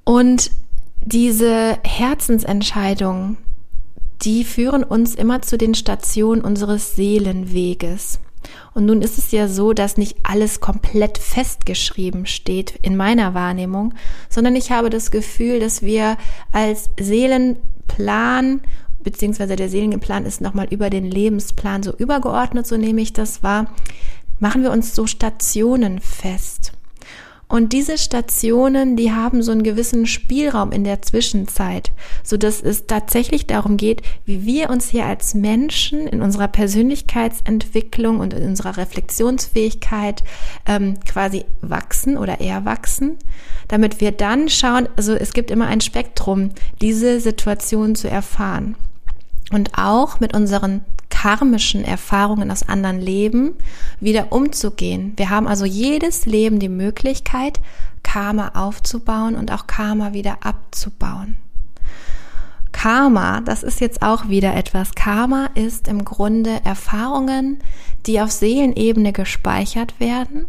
Und 0.05 0.51
diese 1.03 1.79
Herzensentscheidungen, 1.83 3.39
die 4.23 4.45
führen 4.45 4.85
uns 4.85 5.15
immer 5.15 5.41
zu 5.41 5.57
den 5.57 5.75
Stationen 5.75 6.43
unseres 6.43 6.95
Seelenweges. 6.95 8.21
Und 8.75 8.87
nun 8.87 9.03
ist 9.03 9.19
es 9.19 9.33
ja 9.33 9.49
so, 9.49 9.73
dass 9.73 9.97
nicht 9.97 10.19
alles 10.23 10.61
komplett 10.61 11.19
festgeschrieben 11.19 12.27
steht 12.27 12.79
in 12.83 12.97
meiner 12.97 13.35
Wahrnehmung, 13.35 13.95
sondern 14.29 14.57
ich 14.57 14.71
habe 14.71 14.91
das 14.91 15.11
Gefühl, 15.11 15.61
dass 15.61 15.83
wir 15.83 16.17
als 16.53 16.91
Seelenplan 16.99 18.63
beziehungsweise 19.03 19.57
der 19.57 19.69
Seelenplan 19.69 20.27
ist 20.27 20.41
nochmal 20.41 20.69
über 20.71 20.91
den 20.91 21.05
Lebensplan 21.05 21.83
so 21.83 21.93
übergeordnet, 21.97 22.67
so 22.67 22.77
nehme 22.77 23.01
ich 23.01 23.13
das 23.13 23.43
wahr, 23.43 23.67
machen 24.39 24.63
wir 24.63 24.71
uns 24.71 24.95
so 24.95 25.07
Stationen 25.07 26.01
fest. 26.01 26.73
Und 27.51 27.73
diese 27.73 27.99
Stationen, 27.99 28.95
die 28.95 29.11
haben 29.11 29.43
so 29.43 29.51
einen 29.51 29.65
gewissen 29.65 30.07
Spielraum 30.07 30.71
in 30.71 30.85
der 30.85 31.03
Zwischenzeit, 31.03 31.91
so 32.23 32.37
dass 32.37 32.63
es 32.63 32.87
tatsächlich 32.87 33.49
darum 33.49 33.77
geht, 33.77 34.03
wie 34.25 34.47
wir 34.47 34.71
uns 34.71 34.89
hier 34.89 35.05
als 35.05 35.35
Menschen 35.35 36.07
in 36.07 36.23
unserer 36.23 36.47
Persönlichkeitsentwicklung 36.47 38.21
und 38.21 38.35
in 38.35 38.45
unserer 38.45 38.77
Reflexionsfähigkeit 38.77 40.23
ähm, 40.65 41.01
quasi 41.01 41.45
wachsen 41.61 42.17
oder 42.17 42.41
eher 42.41 42.65
wachsen, 42.65 43.19
damit 43.67 44.01
wir 44.01 44.13
dann 44.13 44.49
schauen, 44.49 44.89
also 44.97 45.15
es 45.15 45.33
gibt 45.33 45.51
immer 45.51 45.67
ein 45.67 45.81
Spektrum, 45.81 46.51
diese 46.81 47.19
Situation 47.19 47.97
zu 47.97 48.09
erfahren. 48.09 48.77
Und 49.51 49.73
auch 49.77 50.21
mit 50.21 50.37
unseren 50.37 50.85
karmischen 51.21 51.85
Erfahrungen 51.85 52.51
aus 52.51 52.67
anderen 52.67 52.99
Leben 52.99 53.53
wieder 54.01 54.33
umzugehen. 54.33 55.13
Wir 55.17 55.29
haben 55.29 55.47
also 55.47 55.67
jedes 55.67 56.25
Leben 56.25 56.59
die 56.61 56.71
Möglichkeit, 56.71 57.61
Karma 58.03 58.53
aufzubauen 58.55 59.35
und 59.35 59.53
auch 59.53 59.67
Karma 59.67 60.15
wieder 60.15 60.39
abzubauen. 60.41 61.37
Karma, 62.73 63.43
das 63.43 63.63
ist 63.63 63.83
jetzt 63.83 64.01
auch 64.01 64.31
wieder 64.31 64.57
etwas. 64.57 64.95
Karma 64.95 65.51
ist 65.55 65.89
im 65.89 66.07
Grunde 66.07 66.63
Erfahrungen, 66.65 67.59
die 68.07 68.23
auf 68.23 68.31
Seelenebene 68.31 69.13
gespeichert 69.13 70.01
werden. 70.01 70.47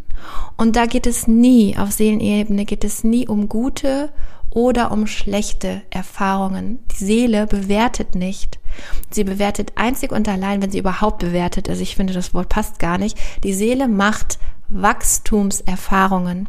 Und 0.55 0.77
da 0.77 0.85
geht 0.85 1.05
es 1.05 1.27
nie, 1.27 1.75
auf 1.77 1.91
Seelenebene 1.91 2.63
geht 2.63 2.85
es 2.85 3.03
nie 3.03 3.27
um 3.27 3.49
gute 3.49 4.13
oder 4.49 4.93
um 4.93 5.05
schlechte 5.05 5.81
Erfahrungen. 5.89 6.79
Die 6.93 7.03
Seele 7.03 7.45
bewertet 7.45 8.15
nicht. 8.15 8.60
Sie 9.09 9.23
bewertet 9.23 9.73
einzig 9.75 10.11
und 10.11 10.27
allein, 10.27 10.61
wenn 10.61 10.71
sie 10.71 10.79
überhaupt 10.79 11.19
bewertet. 11.19 11.69
Also 11.69 11.81
ich 11.81 11.95
finde, 11.95 12.13
das 12.13 12.33
Wort 12.33 12.49
passt 12.49 12.79
gar 12.79 12.97
nicht. 12.97 13.17
Die 13.43 13.53
Seele 13.53 13.87
macht 13.87 14.39
Wachstumserfahrungen. 14.69 16.47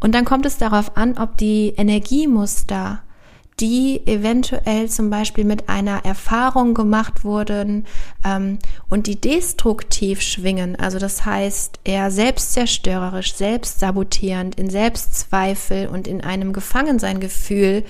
Und 0.00 0.14
dann 0.14 0.24
kommt 0.24 0.46
es 0.46 0.58
darauf 0.58 0.96
an, 0.96 1.18
ob 1.18 1.36
die 1.36 1.74
Energiemuster 1.76 3.00
die 3.60 4.06
eventuell 4.06 4.88
zum 4.88 5.10
Beispiel 5.10 5.44
mit 5.44 5.68
einer 5.68 6.04
Erfahrung 6.04 6.74
gemacht 6.74 7.24
wurden 7.24 7.86
ähm, 8.24 8.58
und 8.88 9.06
die 9.06 9.20
destruktiv 9.20 10.20
schwingen, 10.20 10.76
also 10.76 10.98
das 10.98 11.24
heißt 11.24 11.80
eher 11.84 12.10
selbstzerstörerisch, 12.10 13.34
selbstsabotierend, 13.34 14.54
in 14.58 14.70
Selbstzweifel 14.70 15.88
und 15.88 16.06
in 16.06 16.20
einem 16.20 16.52
Gefangensein-Gefühl 16.52 17.84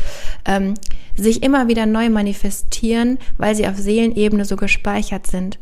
ähm, 0.45 0.75
sich 1.17 1.43
immer 1.43 1.69
wieder 1.69 1.87
neu 1.87 2.09
manifestieren, 2.09 3.19
weil 3.37 3.55
sie 3.55 3.67
auf 3.67 3.77
Seelenebene 3.77 4.45
so 4.45 4.57
gespeichert 4.57 5.27
sind, 5.27 5.59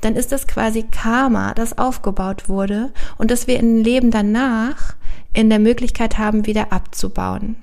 dann 0.00 0.16
ist 0.16 0.32
das 0.32 0.46
quasi 0.46 0.82
Karma, 0.82 1.54
das 1.54 1.78
aufgebaut 1.78 2.48
wurde 2.48 2.92
und 3.16 3.30
das 3.30 3.46
wir 3.46 3.58
im 3.58 3.82
Leben 3.82 4.10
danach 4.10 4.96
in 5.32 5.48
der 5.48 5.58
Möglichkeit 5.58 6.18
haben, 6.18 6.46
wieder 6.46 6.72
abzubauen. 6.72 7.56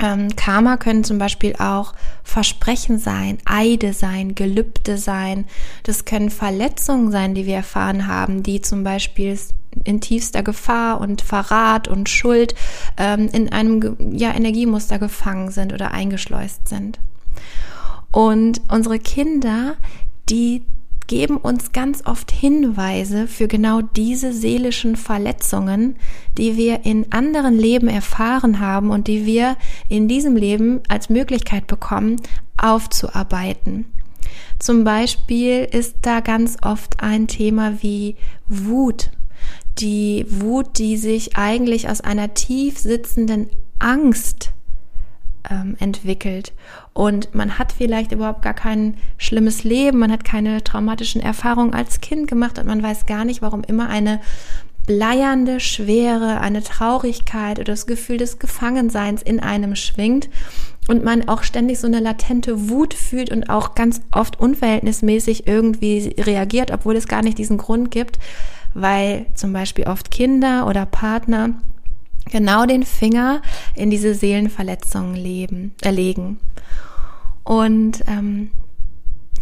Ähm, 0.00 0.34
Karma 0.34 0.76
können 0.76 1.04
zum 1.04 1.18
Beispiel 1.18 1.54
auch 1.56 1.94
Versprechen 2.24 2.98
sein, 2.98 3.38
Eide 3.44 3.92
sein, 3.92 4.34
Gelübde 4.34 4.98
sein. 4.98 5.46
Das 5.84 6.04
können 6.04 6.30
Verletzungen 6.30 7.12
sein, 7.12 7.34
die 7.34 7.46
wir 7.46 7.56
erfahren 7.56 8.08
haben, 8.08 8.42
die 8.42 8.60
zum 8.60 8.82
Beispiel 8.82 9.38
in 9.84 10.00
tiefster 10.00 10.42
Gefahr 10.42 11.00
und 11.00 11.22
Verrat 11.22 11.88
und 11.88 12.08
Schuld 12.08 12.54
ähm, 12.96 13.28
in 13.32 13.52
einem 13.52 13.96
ja, 14.12 14.34
Energiemuster 14.34 14.98
gefangen 14.98 15.50
sind 15.50 15.72
oder 15.72 15.92
eingeschleust 15.92 16.68
sind. 16.68 16.98
Und 18.10 18.62
unsere 18.68 18.98
Kinder, 18.98 19.76
die 20.28 20.64
geben 21.06 21.36
uns 21.36 21.72
ganz 21.72 22.06
oft 22.06 22.30
Hinweise 22.30 23.26
für 23.26 23.48
genau 23.48 23.82
diese 23.82 24.32
seelischen 24.32 24.96
Verletzungen, 24.96 25.96
die 26.38 26.56
wir 26.56 26.84
in 26.84 27.12
anderen 27.12 27.58
Leben 27.58 27.88
erfahren 27.88 28.60
haben 28.60 28.90
und 28.90 29.06
die 29.06 29.26
wir 29.26 29.56
in 29.88 30.08
diesem 30.08 30.36
Leben 30.36 30.80
als 30.88 31.10
Möglichkeit 31.10 31.66
bekommen, 31.66 32.16
aufzuarbeiten. 32.56 33.86
Zum 34.58 34.84
Beispiel 34.84 35.68
ist 35.70 35.96
da 36.02 36.20
ganz 36.20 36.56
oft 36.62 37.02
ein 37.02 37.28
Thema 37.28 37.82
wie 37.82 38.16
Wut. 38.48 39.10
Die 39.78 40.24
Wut, 40.28 40.78
die 40.78 40.96
sich 40.96 41.36
eigentlich 41.36 41.88
aus 41.88 42.00
einer 42.00 42.32
tief 42.32 42.78
sitzenden 42.78 43.50
Angst 43.78 44.53
ähm, 45.50 45.76
entwickelt. 45.78 46.52
Und 46.92 47.34
man 47.34 47.58
hat 47.58 47.72
vielleicht 47.72 48.12
überhaupt 48.12 48.42
gar 48.42 48.54
kein 48.54 48.96
schlimmes 49.18 49.64
Leben, 49.64 49.98
man 49.98 50.12
hat 50.12 50.24
keine 50.24 50.62
traumatischen 50.62 51.20
Erfahrungen 51.20 51.74
als 51.74 52.00
Kind 52.00 52.28
gemacht 52.28 52.58
und 52.58 52.66
man 52.66 52.82
weiß 52.82 53.06
gar 53.06 53.24
nicht, 53.24 53.42
warum 53.42 53.62
immer 53.64 53.88
eine 53.88 54.20
bleiernde 54.86 55.60
Schwere, 55.60 56.40
eine 56.40 56.62
Traurigkeit 56.62 57.58
oder 57.58 57.72
das 57.72 57.86
Gefühl 57.86 58.18
des 58.18 58.38
Gefangenseins 58.38 59.22
in 59.22 59.40
einem 59.40 59.76
schwingt 59.76 60.28
und 60.88 61.02
man 61.02 61.28
auch 61.28 61.42
ständig 61.42 61.78
so 61.78 61.86
eine 61.86 62.00
latente 62.00 62.68
Wut 62.68 62.92
fühlt 62.92 63.30
und 63.30 63.48
auch 63.48 63.74
ganz 63.74 64.02
oft 64.12 64.38
unverhältnismäßig 64.38 65.46
irgendwie 65.46 66.14
reagiert, 66.18 66.70
obwohl 66.70 66.96
es 66.96 67.08
gar 67.08 67.22
nicht 67.22 67.38
diesen 67.38 67.56
Grund 67.56 67.90
gibt, 67.90 68.18
weil 68.74 69.26
zum 69.34 69.52
Beispiel 69.52 69.86
oft 69.86 70.10
Kinder 70.10 70.66
oder 70.66 70.84
Partner 70.84 71.50
genau 72.30 72.66
den 72.66 72.84
Finger 72.84 73.42
in 73.74 73.90
diese 73.90 74.14
Seelenverletzungen 74.14 75.14
leben, 75.14 75.74
erlegen. 75.82 76.38
Und 77.44 78.04
ähm, 78.06 78.50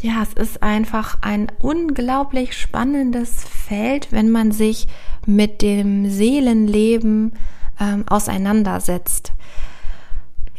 ja, 0.02 0.22
es 0.22 0.32
ist 0.32 0.62
einfach 0.62 1.18
ein 1.20 1.50
unglaublich 1.60 2.56
spannendes 2.56 3.44
Feld, 3.44 4.10
wenn 4.10 4.30
man 4.30 4.50
sich 4.50 4.88
mit 5.26 5.62
dem 5.62 6.10
Seelenleben 6.10 7.32
ähm, 7.80 8.04
auseinandersetzt. 8.08 9.32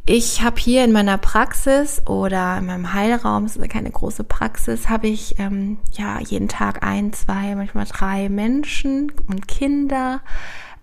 Ich 0.05 0.41
habe 0.41 0.59
hier 0.59 0.83
in 0.83 0.91
meiner 0.91 1.17
Praxis 1.17 2.05
oder 2.05 2.57
in 2.57 2.65
meinem 2.65 2.93
Heilraum, 2.93 3.45
es 3.45 3.55
ist 3.55 3.69
keine 3.69 3.91
große 3.91 4.25
Praxis, 4.25 4.89
habe 4.89 5.07
ich 5.07 5.39
ähm, 5.39 5.77
ja 5.93 6.19
jeden 6.19 6.49
Tag 6.49 6.83
ein, 6.85 7.13
zwei, 7.13 7.55
manchmal 7.55 7.85
drei 7.85 8.27
Menschen 8.27 9.13
und 9.27 9.47
Kinder, 9.47 10.21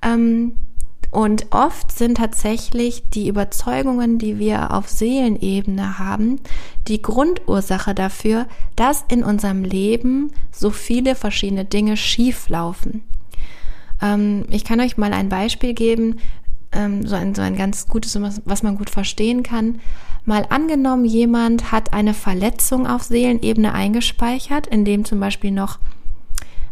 ähm, 0.00 0.54
und 1.10 1.46
oft 1.50 1.90
sind 1.90 2.18
tatsächlich 2.18 3.02
die 3.10 3.28
Überzeugungen, 3.28 4.18
die 4.18 4.38
wir 4.38 4.72
auf 4.72 4.88
Seelenebene 4.88 5.98
haben, 5.98 6.40
die 6.86 7.02
Grundursache 7.02 7.94
dafür, 7.94 8.46
dass 8.76 9.04
in 9.08 9.24
unserem 9.24 9.64
Leben 9.64 10.30
so 10.52 10.70
viele 10.70 11.16
verschiedene 11.16 11.64
Dinge 11.64 11.96
schief 11.96 12.48
laufen. 12.48 13.02
Ähm, 14.00 14.44
ich 14.50 14.64
kann 14.64 14.80
euch 14.80 14.96
mal 14.96 15.12
ein 15.12 15.28
Beispiel 15.28 15.74
geben, 15.74 16.20
ähm, 16.70 17.04
so, 17.04 17.16
ein, 17.16 17.34
so 17.34 17.42
ein 17.42 17.56
ganz 17.56 17.88
gutes, 17.88 18.18
was 18.44 18.62
man 18.62 18.78
gut 18.78 18.90
verstehen 18.90 19.42
kann. 19.42 19.80
Mal 20.24 20.46
angenommen, 20.48 21.06
jemand 21.06 21.72
hat 21.72 21.92
eine 21.92 22.14
Verletzung 22.14 22.86
auf 22.86 23.02
Seelenebene 23.02 23.74
eingespeichert, 23.74 24.68
in 24.68 24.84
dem 24.84 25.04
zum 25.04 25.18
Beispiel 25.18 25.50
noch 25.50 25.80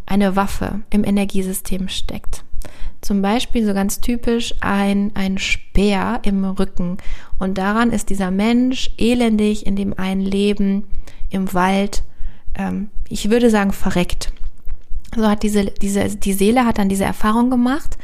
eine 0.07 0.37
Waffe 0.37 0.83
im 0.91 1.03
Energiesystem 1.03 1.89
steckt. 1.89 2.45
Zum 3.01 3.23
Beispiel 3.23 3.65
so 3.65 3.75
ganz 3.75 4.01
typisch 4.01 4.55
ein, 4.61 5.13
ein 5.15 5.39
Speer 5.39 6.21
im 6.25 6.45
Rücken. 6.45 6.99
Und 7.39 7.59
daran 7.59 7.91
ist 7.91 8.11
dieser 8.11 8.31
Mensch 8.31 8.91
elendig 8.99 9.67
in 9.67 9.77
dem 9.77 9.97
einen 9.99 10.23
Leben 10.23 10.85
im 11.31 11.53
Wald, 11.55 12.03
ähm, 12.57 12.91
ich 13.09 13.31
würde 13.31 13.51
sagen, 13.51 13.73
verreckt. 13.73 14.33
So 15.15 15.27
hat 15.27 15.43
diese, 15.43 15.67
diese, 15.67 16.17
die 16.17 16.33
Seele 16.33 16.67
hat 16.67 16.79
dann 16.79 16.89
diese 16.89 17.05
Erfahrung 17.05 17.51
gemacht 17.51 17.97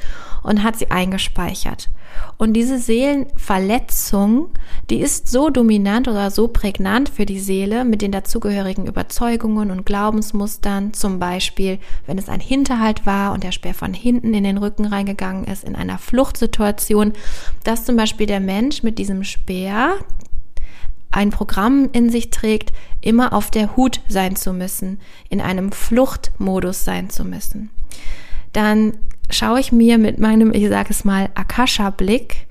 und 0.44 0.62
hat 0.62 0.76
sie 0.78 0.92
eingespeichert. 0.92 1.88
Und 2.36 2.52
diese 2.52 2.78
Seelenverletzung, 2.78 4.50
die 4.88 5.00
ist 5.00 5.28
so 5.28 5.50
dominant 5.50 6.06
oder 6.06 6.30
so 6.30 6.46
prägnant 6.46 7.08
für 7.08 7.26
die 7.26 7.40
Seele 7.40 7.84
mit 7.84 8.02
den 8.02 8.12
dazugehörigen 8.12 8.86
Überzeugungen 8.86 9.72
und 9.72 9.84
Glaubensmustern, 9.84 10.92
zum 10.92 11.18
Beispiel, 11.18 11.78
wenn 12.06 12.18
es 12.18 12.28
ein 12.28 12.40
Hinterhalt 12.40 13.04
war 13.06 13.32
und 13.32 13.42
der 13.42 13.52
Speer 13.52 13.74
von 13.74 13.94
hinten 13.94 14.34
in 14.34 14.44
den 14.44 14.58
Rücken 14.58 14.84
reingegangen 14.84 15.44
ist, 15.44 15.64
in 15.64 15.74
einer 15.74 15.98
Fluchtsituation, 15.98 17.14
dass 17.64 17.84
zum 17.84 17.96
Beispiel 17.96 18.26
der 18.26 18.40
Mensch 18.40 18.84
mit 18.84 18.98
diesem 18.98 19.24
Speer 19.24 19.94
ein 21.10 21.30
Programm 21.30 21.88
in 21.92 22.10
sich 22.10 22.30
trägt, 22.30 22.72
immer 23.00 23.32
auf 23.32 23.50
der 23.50 23.76
Hut 23.76 24.00
sein 24.08 24.36
zu 24.36 24.52
müssen, 24.52 25.00
in 25.28 25.40
einem 25.40 25.72
Fluchtmodus 25.72 26.84
sein 26.84 27.08
zu 27.08 27.24
müssen. 27.24 27.70
Dann 28.52 28.94
schaue 29.34 29.60
ich 29.60 29.72
mir 29.72 29.98
mit 29.98 30.18
meinem, 30.18 30.52
ich 30.52 30.68
sage 30.68 30.88
es 30.90 31.04
mal, 31.04 31.28
Akasha-Blick, 31.34 32.46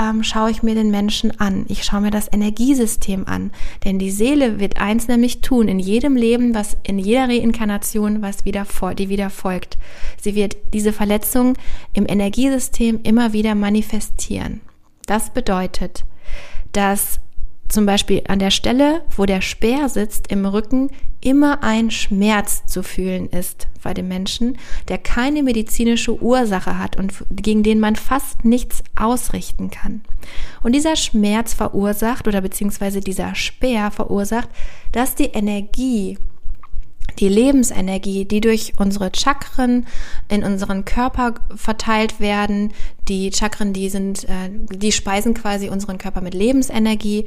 ähm, 0.00 0.24
schaue 0.24 0.50
ich 0.50 0.62
mir 0.62 0.74
den 0.74 0.90
Menschen 0.90 1.38
an. 1.40 1.66
Ich 1.68 1.84
schaue 1.84 2.00
mir 2.00 2.10
das 2.10 2.32
Energiesystem 2.32 3.26
an. 3.26 3.52
Denn 3.84 3.98
die 3.98 4.10
Seele 4.10 4.58
wird 4.58 4.80
eins 4.80 5.08
nämlich 5.08 5.40
tun, 5.40 5.68
in 5.68 5.78
jedem 5.78 6.16
Leben, 6.16 6.54
was 6.54 6.76
in 6.82 6.98
jeder 6.98 7.28
Reinkarnation, 7.28 8.22
was 8.22 8.44
wieder 8.44 8.66
die 8.98 9.08
wieder 9.08 9.30
folgt. 9.30 9.78
Sie 10.20 10.34
wird 10.34 10.56
diese 10.72 10.92
Verletzung 10.92 11.54
im 11.92 12.06
Energiesystem 12.08 13.00
immer 13.02 13.32
wieder 13.32 13.54
manifestieren. 13.54 14.60
Das 15.06 15.32
bedeutet, 15.32 16.04
dass 16.72 17.20
zum 17.68 17.86
Beispiel 17.86 18.22
an 18.28 18.38
der 18.38 18.50
Stelle, 18.50 19.02
wo 19.16 19.26
der 19.26 19.40
Speer 19.40 19.88
sitzt 19.88 20.30
im 20.30 20.44
Rücken, 20.44 20.90
immer 21.24 21.62
ein 21.62 21.90
Schmerz 21.90 22.66
zu 22.66 22.82
fühlen 22.82 23.28
ist 23.28 23.66
bei 23.82 23.94
dem 23.94 24.08
Menschen, 24.08 24.58
der 24.88 24.98
keine 24.98 25.42
medizinische 25.42 26.22
Ursache 26.22 26.78
hat 26.78 26.96
und 26.96 27.12
gegen 27.30 27.62
den 27.62 27.80
man 27.80 27.96
fast 27.96 28.44
nichts 28.44 28.82
ausrichten 28.94 29.70
kann. 29.70 30.02
Und 30.62 30.74
dieser 30.74 30.96
Schmerz 30.96 31.54
verursacht 31.54 32.28
oder 32.28 32.40
beziehungsweise 32.40 33.00
dieser 33.00 33.34
Speer 33.34 33.90
verursacht, 33.90 34.48
dass 34.92 35.14
die 35.14 35.24
Energie 35.24 36.18
die 37.18 37.28
Lebensenergie, 37.28 38.24
die 38.24 38.40
durch 38.40 38.72
unsere 38.76 39.12
Chakren 39.14 39.86
in 40.28 40.42
unseren 40.42 40.84
Körper 40.84 41.34
verteilt 41.54 42.18
werden. 42.18 42.72
Die 43.08 43.30
Chakren, 43.32 43.72
die 43.72 43.88
sind, 43.88 44.24
äh, 44.24 44.50
die 44.50 44.90
speisen 44.90 45.34
quasi 45.34 45.68
unseren 45.68 45.98
Körper 45.98 46.22
mit 46.22 46.34
Lebensenergie 46.34 47.26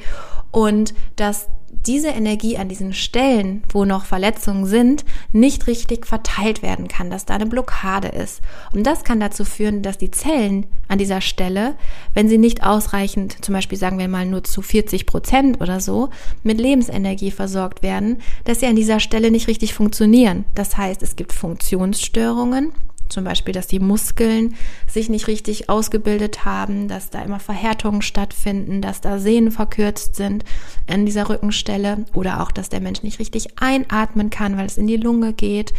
und 0.51 0.93
dass 1.15 1.47
diese 1.85 2.09
Energie 2.09 2.57
an 2.57 2.69
diesen 2.69 2.93
Stellen, 2.93 3.63
wo 3.69 3.85
noch 3.85 4.05
Verletzungen 4.05 4.65
sind, 4.65 5.05
nicht 5.31 5.67
richtig 5.67 6.05
verteilt 6.05 6.61
werden 6.61 6.87
kann, 6.87 7.09
dass 7.09 7.25
da 7.25 7.35
eine 7.35 7.45
Blockade 7.45 8.09
ist. 8.09 8.41
Und 8.73 8.85
das 8.85 9.03
kann 9.03 9.19
dazu 9.19 9.45
führen, 9.45 9.81
dass 9.83 9.97
die 9.97 10.11
Zellen 10.11 10.65
an 10.87 10.97
dieser 10.97 11.21
Stelle, 11.21 11.75
wenn 12.13 12.29
sie 12.29 12.37
nicht 12.37 12.63
ausreichend, 12.63 13.43
zum 13.43 13.53
Beispiel 13.53 13.77
sagen 13.77 13.99
wir 13.99 14.07
mal 14.07 14.25
nur 14.25 14.43
zu 14.43 14.61
40 14.61 15.05
Prozent 15.05 15.61
oder 15.61 15.79
so, 15.79 16.09
mit 16.43 16.59
Lebensenergie 16.59 17.31
versorgt 17.31 17.83
werden, 17.83 18.17
dass 18.43 18.59
sie 18.59 18.65
an 18.65 18.75
dieser 18.75 18.99
Stelle 18.99 19.31
nicht 19.31 19.47
richtig 19.47 19.73
funktionieren. 19.73 20.45
Das 20.55 20.77
heißt, 20.77 21.03
es 21.03 21.15
gibt 21.15 21.33
Funktionsstörungen 21.33 22.73
zum 23.09 23.23
Beispiel, 23.23 23.53
dass 23.53 23.67
die 23.67 23.79
Muskeln 23.79 24.55
sich 24.87 25.09
nicht 25.09 25.27
richtig 25.27 25.69
ausgebildet 25.69 26.45
haben, 26.45 26.87
dass 26.87 27.09
da 27.09 27.21
immer 27.21 27.39
Verhärtungen 27.39 28.01
stattfinden, 28.01 28.81
dass 28.81 29.01
da 29.01 29.19
Sehnen 29.19 29.51
verkürzt 29.51 30.15
sind 30.15 30.43
an 30.87 31.05
dieser 31.05 31.29
Rückenstelle 31.29 32.05
oder 32.13 32.41
auch, 32.41 32.51
dass 32.51 32.69
der 32.69 32.81
Mensch 32.81 33.03
nicht 33.03 33.19
richtig 33.19 33.59
einatmen 33.59 34.29
kann, 34.29 34.57
weil 34.57 34.65
es 34.65 34.77
in 34.77 34.87
die 34.87 34.97
Lunge 34.97 35.33
geht, 35.33 35.73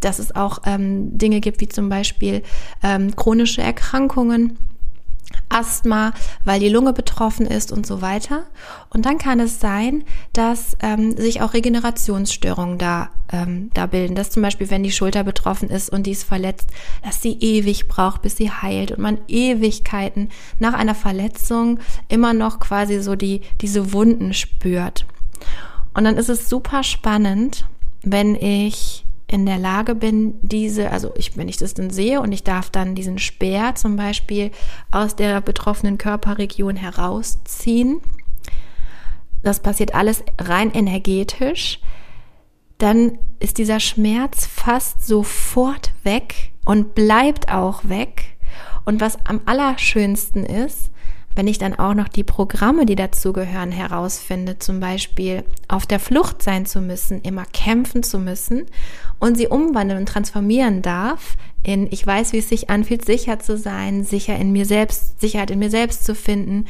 dass 0.00 0.18
es 0.18 0.34
auch 0.34 0.60
ähm, 0.66 1.16
Dinge 1.16 1.40
gibt 1.40 1.60
wie 1.60 1.68
zum 1.68 1.88
Beispiel 1.88 2.42
ähm, 2.82 3.14
chronische 3.16 3.62
Erkrankungen 3.62 4.58
Asthma, 5.52 6.12
weil 6.44 6.60
die 6.60 6.68
Lunge 6.68 6.92
betroffen 6.92 7.46
ist 7.46 7.72
und 7.72 7.86
so 7.86 8.02
weiter. 8.02 8.44
Und 8.90 9.06
dann 9.06 9.18
kann 9.18 9.40
es 9.40 9.60
sein, 9.60 10.04
dass 10.32 10.76
ähm, 10.80 11.16
sich 11.16 11.42
auch 11.42 11.54
Regenerationsstörungen 11.54 12.78
da, 12.78 13.10
ähm, 13.32 13.70
da 13.74 13.86
bilden. 13.86 14.14
Dass 14.14 14.30
zum 14.30 14.42
Beispiel, 14.42 14.70
wenn 14.70 14.82
die 14.82 14.92
Schulter 14.92 15.24
betroffen 15.24 15.68
ist 15.68 15.90
und 15.90 16.06
die 16.06 16.12
ist 16.12 16.24
verletzt, 16.24 16.68
dass 17.04 17.22
sie 17.22 17.38
ewig 17.40 17.88
braucht, 17.88 18.22
bis 18.22 18.36
sie 18.36 18.50
heilt 18.50 18.92
und 18.92 19.00
man 19.00 19.18
Ewigkeiten 19.28 20.28
nach 20.58 20.74
einer 20.74 20.94
Verletzung 20.94 21.78
immer 22.08 22.34
noch 22.34 22.60
quasi 22.60 23.00
so 23.02 23.16
die, 23.16 23.42
diese 23.60 23.92
Wunden 23.92 24.34
spürt. 24.34 25.06
Und 25.94 26.04
dann 26.04 26.16
ist 26.16 26.30
es 26.30 26.48
super 26.48 26.82
spannend, 26.82 27.66
wenn 28.02 28.34
ich 28.34 29.04
in 29.32 29.46
der 29.46 29.58
Lage 29.58 29.94
bin, 29.94 30.34
diese, 30.42 30.90
also 30.90 31.12
ich, 31.16 31.36
wenn 31.36 31.48
ich 31.48 31.56
das 31.56 31.74
dann 31.74 31.90
sehe 31.90 32.20
und 32.20 32.32
ich 32.32 32.44
darf 32.44 32.70
dann 32.70 32.94
diesen 32.94 33.18
Speer 33.18 33.74
zum 33.74 33.96
Beispiel 33.96 34.50
aus 34.90 35.16
der 35.16 35.40
betroffenen 35.40 35.98
Körperregion 35.98 36.76
herausziehen, 36.76 38.00
das 39.42 39.60
passiert 39.60 39.94
alles 39.94 40.22
rein 40.38 40.72
energetisch, 40.72 41.80
dann 42.78 43.18
ist 43.40 43.58
dieser 43.58 43.80
Schmerz 43.80 44.46
fast 44.46 45.06
sofort 45.06 45.92
weg 46.02 46.52
und 46.64 46.94
bleibt 46.94 47.50
auch 47.50 47.88
weg. 47.88 48.36
Und 48.84 49.00
was 49.00 49.24
am 49.26 49.40
allerschönsten 49.46 50.44
ist, 50.44 50.90
wenn 51.34 51.46
ich 51.46 51.58
dann 51.58 51.74
auch 51.74 51.94
noch 51.94 52.08
die 52.08 52.24
Programme, 52.24 52.86
die 52.86 52.96
dazugehören, 52.96 53.72
herausfinde, 53.72 54.58
zum 54.58 54.80
Beispiel 54.80 55.44
auf 55.68 55.86
der 55.86 56.00
Flucht 56.00 56.42
sein 56.42 56.66
zu 56.66 56.80
müssen, 56.80 57.22
immer 57.22 57.44
kämpfen 57.52 58.02
zu 58.02 58.18
müssen 58.18 58.66
und 59.18 59.36
sie 59.36 59.48
umwandeln 59.48 60.00
und 60.00 60.08
transformieren 60.08 60.82
darf 60.82 61.36
in 61.64 61.86
ich 61.92 62.04
weiß, 62.04 62.32
wie 62.32 62.38
es 62.38 62.48
sich 62.48 62.70
anfühlt, 62.70 63.04
sicher 63.04 63.38
zu 63.38 63.56
sein, 63.56 64.04
sicher 64.04 64.36
in 64.36 64.52
mir 64.52 64.66
selbst, 64.66 65.20
Sicherheit 65.20 65.50
in 65.50 65.60
mir 65.60 65.70
selbst 65.70 66.04
zu 66.04 66.14
finden, 66.14 66.66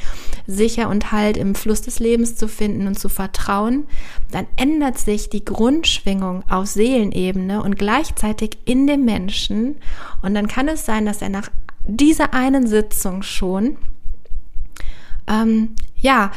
sicher 0.46 0.90
und 0.90 1.12
halt 1.12 1.37
im 1.37 1.55
Fluss 1.55 1.81
des 1.81 1.98
Lebens 1.98 2.37
zu 2.37 2.46
finden 2.46 2.87
und 2.87 2.98
zu 2.98 3.09
vertrauen, 3.09 3.85
dann 4.31 4.46
ändert 4.57 4.98
sich 4.98 5.31
die 5.31 5.44
Grundschwingung 5.44 6.44
auf 6.51 6.66
Seelenebene 6.66 7.62
und 7.62 7.79
gleichzeitig 7.79 8.59
in 8.66 8.87
dem 8.87 9.05
Menschen. 9.05 9.77
Und 10.20 10.35
dann 10.35 10.46
kann 10.46 10.68
es 10.68 10.85
sein, 10.85 11.07
dass 11.07 11.22
er 11.22 11.31
nach 11.31 11.48
dieser 11.87 12.35
einen 12.35 12.66
Sitzung 12.66 13.22
schon 13.22 13.79
ähm, 15.26 15.74
ja, 15.96 16.30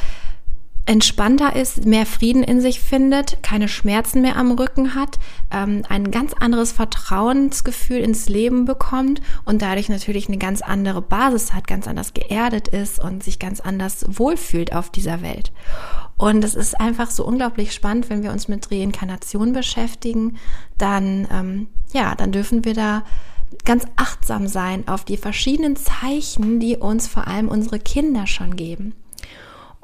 entspannter 0.87 1.55
ist, 1.55 1.85
mehr 1.85 2.05
Frieden 2.05 2.43
in 2.43 2.61
sich 2.61 2.79
findet, 2.79 3.41
keine 3.41 3.67
Schmerzen 3.67 4.21
mehr 4.21 4.37
am 4.37 4.51
Rücken 4.51 4.93
hat, 4.93 5.17
ähm, 5.51 5.81
ein 5.89 6.11
ganz 6.11 6.33
anderes 6.33 6.71
Vertrauensgefühl 6.71 7.97
ins 7.97 8.29
Leben 8.29 8.65
bekommt 8.65 9.19
und 9.45 9.63
dadurch 9.63 9.89
natürlich 9.89 10.27
eine 10.27 10.37
ganz 10.37 10.61
andere 10.61 11.01
Basis 11.01 11.53
hat, 11.53 11.67
ganz 11.67 11.87
anders 11.87 12.13
geerdet 12.13 12.67
ist 12.67 12.99
und 12.99 13.23
sich 13.23 13.39
ganz 13.39 13.59
anders 13.59 14.05
wohlfühlt 14.07 14.75
auf 14.75 14.91
dieser 14.91 15.23
Welt. 15.23 15.51
Und 16.17 16.43
es 16.43 16.53
ist 16.53 16.79
einfach 16.79 17.09
so 17.09 17.25
unglaublich 17.25 17.73
spannend, 17.73 18.09
wenn 18.09 18.21
wir 18.21 18.31
uns 18.31 18.47
mit 18.47 18.71
Reinkarnation 18.71 19.53
beschäftigen, 19.53 20.37
dann, 20.77 21.27
ähm, 21.31 21.67
ja, 21.93 22.13
dann 22.13 22.31
dürfen 22.31 22.63
wir 22.63 22.75
da 22.75 23.03
ganz 23.63 23.86
achtsam 23.95 24.47
sein 24.47 24.88
auf 24.88 25.05
die 25.05 25.17
verschiedenen 25.17 25.75
Zeichen, 25.75 26.60
die 26.60 26.77
uns 26.77 27.08
vor 27.08 27.27
allem 27.27 27.47
unsere 27.47 27.79
Kinder 27.79 28.27
schon 28.27 28.55
geben. 28.55 28.93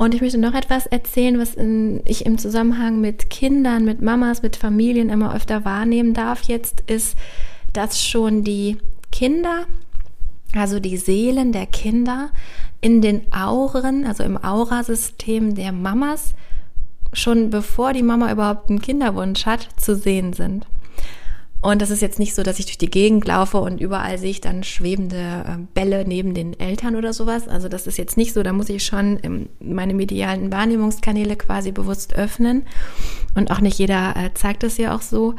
Und 0.01 0.15
ich 0.15 0.21
möchte 0.21 0.39
noch 0.39 0.55
etwas 0.55 0.87
erzählen, 0.87 1.37
was 1.37 1.53
in, 1.53 2.01
ich 2.05 2.25
im 2.25 2.39
Zusammenhang 2.39 3.01
mit 3.01 3.29
Kindern, 3.29 3.85
mit 3.85 4.01
Mamas, 4.01 4.41
mit 4.41 4.55
Familien 4.55 5.09
immer 5.09 5.35
öfter 5.35 5.63
wahrnehmen 5.63 6.15
darf 6.15 6.43
jetzt, 6.43 6.81
ist, 6.87 7.15
dass 7.73 8.01
schon 8.03 8.43
die 8.43 8.77
Kinder, 9.11 9.65
also 10.55 10.79
die 10.79 10.97
Seelen 10.97 11.51
der 11.51 11.67
Kinder 11.67 12.31
in 12.81 13.01
den 13.01 13.31
Auren, 13.31 14.07
also 14.07 14.23
im 14.23 14.43
Aurasystem 14.43 15.53
der 15.53 15.71
Mamas, 15.71 16.33
schon 17.13 17.49
bevor 17.49 17.93
die 17.93 18.03
Mama 18.03 18.31
überhaupt 18.31 18.69
einen 18.69 18.81
Kinderwunsch 18.81 19.45
hat, 19.45 19.69
zu 19.77 19.95
sehen 19.95 20.33
sind. 20.33 20.65
Und 21.61 21.81
das 21.81 21.91
ist 21.91 22.01
jetzt 22.01 22.17
nicht 22.17 22.33
so, 22.33 22.41
dass 22.41 22.57
ich 22.57 22.65
durch 22.65 22.79
die 22.79 22.89
Gegend 22.89 23.25
laufe 23.27 23.59
und 23.59 23.79
überall 23.79 24.17
sehe 24.17 24.31
ich 24.31 24.41
dann 24.41 24.63
schwebende 24.63 25.45
äh, 25.47 25.57
Bälle 25.75 26.05
neben 26.07 26.33
den 26.33 26.59
Eltern 26.59 26.95
oder 26.95 27.13
sowas. 27.13 27.47
Also 27.47 27.69
das 27.69 27.85
ist 27.85 27.99
jetzt 27.99 28.17
nicht 28.17 28.33
so, 28.33 28.41
da 28.41 28.51
muss 28.51 28.69
ich 28.69 28.83
schon 28.83 29.47
meine 29.59 29.93
medialen 29.93 30.51
Wahrnehmungskanäle 30.51 31.35
quasi 31.35 31.71
bewusst 31.71 32.15
öffnen. 32.15 32.63
Und 33.35 33.51
auch 33.51 33.61
nicht 33.61 33.77
jeder 33.77 34.15
äh, 34.15 34.33
zeigt 34.33 34.63
es 34.63 34.77
ja 34.77 34.95
auch 34.95 35.03
so. 35.03 35.35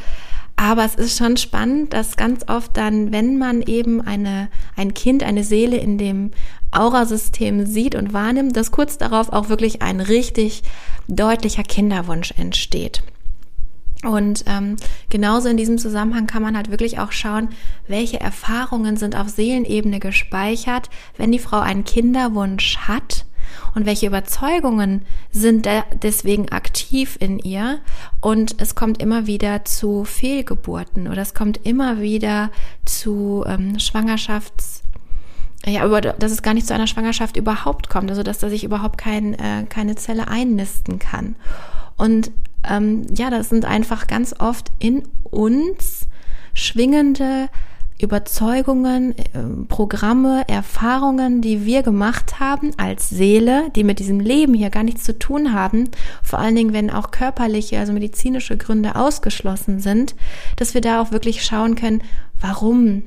Aber 0.54 0.84
es 0.84 0.94
ist 0.94 1.18
schon 1.18 1.36
spannend, 1.36 1.92
dass 1.92 2.16
ganz 2.16 2.48
oft 2.48 2.76
dann, 2.76 3.10
wenn 3.10 3.38
man 3.38 3.62
eben 3.62 4.00
eine, 4.00 4.48
ein 4.76 4.94
Kind, 4.94 5.24
eine 5.24 5.42
Seele 5.42 5.78
in 5.78 5.98
dem 5.98 6.30
Aurasystem 6.70 7.66
sieht 7.66 7.96
und 7.96 8.12
wahrnimmt, 8.12 8.56
dass 8.56 8.70
kurz 8.70 8.96
darauf 8.96 9.32
auch 9.32 9.48
wirklich 9.48 9.82
ein 9.82 10.00
richtig 10.00 10.62
deutlicher 11.08 11.64
Kinderwunsch 11.64 12.32
entsteht. 12.36 13.02
Und 14.04 14.44
ähm, 14.46 14.76
genauso 15.10 15.48
in 15.48 15.56
diesem 15.56 15.78
Zusammenhang 15.78 16.26
kann 16.26 16.42
man 16.42 16.56
halt 16.56 16.70
wirklich 16.70 16.98
auch 16.98 17.12
schauen, 17.12 17.50
welche 17.86 18.20
Erfahrungen 18.20 18.96
sind 18.96 19.16
auf 19.16 19.28
Seelenebene 19.28 20.00
gespeichert, 20.00 20.90
wenn 21.16 21.30
die 21.30 21.38
Frau 21.38 21.60
einen 21.60 21.84
Kinderwunsch 21.84 22.78
hat 22.78 23.26
und 23.74 23.86
welche 23.86 24.06
Überzeugungen 24.06 25.02
sind 25.30 25.68
deswegen 26.02 26.48
aktiv 26.50 27.16
in 27.20 27.38
ihr. 27.38 27.80
Und 28.20 28.60
es 28.60 28.74
kommt 28.74 29.00
immer 29.00 29.26
wieder 29.26 29.64
zu 29.64 30.04
Fehlgeburten 30.04 31.06
oder 31.06 31.22
es 31.22 31.34
kommt 31.34 31.60
immer 31.64 32.00
wieder 32.00 32.50
zu 32.84 33.44
ähm, 33.46 33.78
Schwangerschafts 33.78 34.82
ja, 35.64 35.84
aber 35.84 36.00
dass 36.00 36.32
es 36.32 36.42
gar 36.42 36.54
nicht 36.54 36.66
zu 36.66 36.74
einer 36.74 36.88
Schwangerschaft 36.88 37.36
überhaupt 37.36 37.88
kommt, 37.88 38.10
also 38.10 38.22
dass 38.22 38.38
da 38.38 38.48
sich 38.48 38.64
überhaupt 38.64 38.98
kein, 38.98 39.34
äh, 39.34 39.64
keine 39.68 39.94
Zelle 39.94 40.26
einnisten 40.26 40.98
kann. 40.98 41.36
Und 41.96 42.32
ähm, 42.68 43.06
ja, 43.14 43.30
das 43.30 43.48
sind 43.48 43.64
einfach 43.64 44.06
ganz 44.06 44.34
oft 44.38 44.70
in 44.78 45.02
uns 45.24 46.08
schwingende 46.54 47.48
Überzeugungen, 48.02 49.16
äh, 49.16 49.24
Programme, 49.68 50.42
Erfahrungen, 50.48 51.40
die 51.40 51.64
wir 51.64 51.82
gemacht 51.82 52.40
haben 52.40 52.72
als 52.76 53.08
Seele, 53.08 53.70
die 53.76 53.84
mit 53.84 54.00
diesem 54.00 54.18
Leben 54.18 54.54
hier 54.54 54.70
gar 54.70 54.82
nichts 54.82 55.04
zu 55.04 55.18
tun 55.18 55.52
haben, 55.52 55.88
vor 56.22 56.40
allen 56.40 56.56
Dingen, 56.56 56.72
wenn 56.72 56.90
auch 56.90 57.12
körperliche, 57.12 57.78
also 57.78 57.92
medizinische 57.92 58.56
Gründe 58.56 58.96
ausgeschlossen 58.96 59.78
sind, 59.78 60.16
dass 60.56 60.74
wir 60.74 60.80
da 60.80 61.00
auch 61.00 61.12
wirklich 61.12 61.44
schauen 61.44 61.76
können, 61.76 62.02
warum 62.40 63.04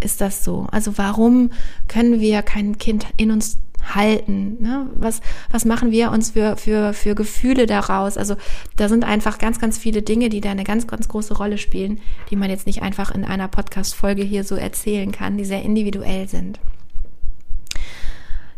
ist 0.00 0.20
das 0.20 0.44
so? 0.44 0.66
Also 0.70 0.98
warum 0.98 1.50
können 1.88 2.20
wir 2.20 2.42
kein 2.42 2.78
Kind 2.78 3.06
in 3.16 3.30
uns 3.30 3.58
halten? 3.84 4.56
Ne? 4.60 4.88
Was, 4.94 5.20
was 5.50 5.64
machen 5.64 5.90
wir 5.90 6.10
uns 6.10 6.30
für, 6.30 6.56
für, 6.56 6.92
für 6.92 7.14
Gefühle 7.14 7.66
daraus? 7.66 8.16
Also 8.16 8.36
da 8.76 8.88
sind 8.88 9.04
einfach 9.04 9.38
ganz, 9.38 9.58
ganz 9.58 9.78
viele 9.78 10.02
Dinge, 10.02 10.28
die 10.28 10.40
da 10.40 10.50
eine 10.50 10.64
ganz, 10.64 10.86
ganz 10.86 11.08
große 11.08 11.36
Rolle 11.36 11.58
spielen, 11.58 12.00
die 12.30 12.36
man 12.36 12.50
jetzt 12.50 12.66
nicht 12.66 12.82
einfach 12.82 13.10
in 13.10 13.24
einer 13.24 13.48
Podcast-Folge 13.48 14.22
hier 14.22 14.44
so 14.44 14.54
erzählen 14.54 15.12
kann, 15.12 15.36
die 15.36 15.44
sehr 15.44 15.62
individuell 15.62 16.28
sind. 16.28 16.60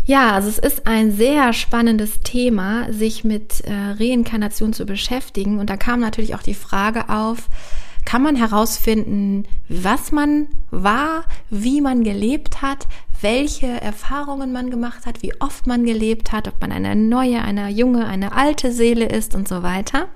Ja, 0.07 0.35
also 0.35 0.49
es 0.49 0.59
ist 0.59 0.87
ein 0.87 1.11
sehr 1.11 1.53
spannendes 1.53 2.21
Thema, 2.21 2.93
sich 2.93 3.25
mit 3.25 3.63
äh, 3.63 3.73
Reinkarnation 3.73 4.73
zu 4.73 4.87
beschäftigen. 4.87 5.59
Und 5.59 5.69
da 5.69 5.77
kam 5.77 5.99
natürlich 5.99 6.37
auch 6.37 6.43
die 6.43 6.55
Frage 6.55 7.09
auf, 7.09 7.49
kann 8.05 8.23
man 8.23 8.37
herausfinden, 8.37 9.47
was 9.69 10.13
man 10.13 10.47
war, 10.71 11.25
wie 11.51 11.81
man 11.81 12.05
gelebt 12.05 12.63
hat, 12.63 12.87
welche 13.21 13.67
Erfahrungen 13.81 14.53
man 14.53 14.71
gemacht 14.71 15.07
hat, 15.07 15.23
wie 15.23 15.39
oft 15.41 15.67
man 15.67 15.85
gelebt 15.85 16.33
hat, 16.33 16.49
ob 16.49 16.61
man 16.61 16.73
eine 16.73 16.95
neue, 16.97 17.43
eine 17.43 17.69
junge, 17.69 18.07
eine 18.07 18.33
alte 18.33 18.73
Seele 18.73 19.07
ist 19.07 19.35
und 19.35 19.49
so 19.49 19.63
weiter. 19.63 20.09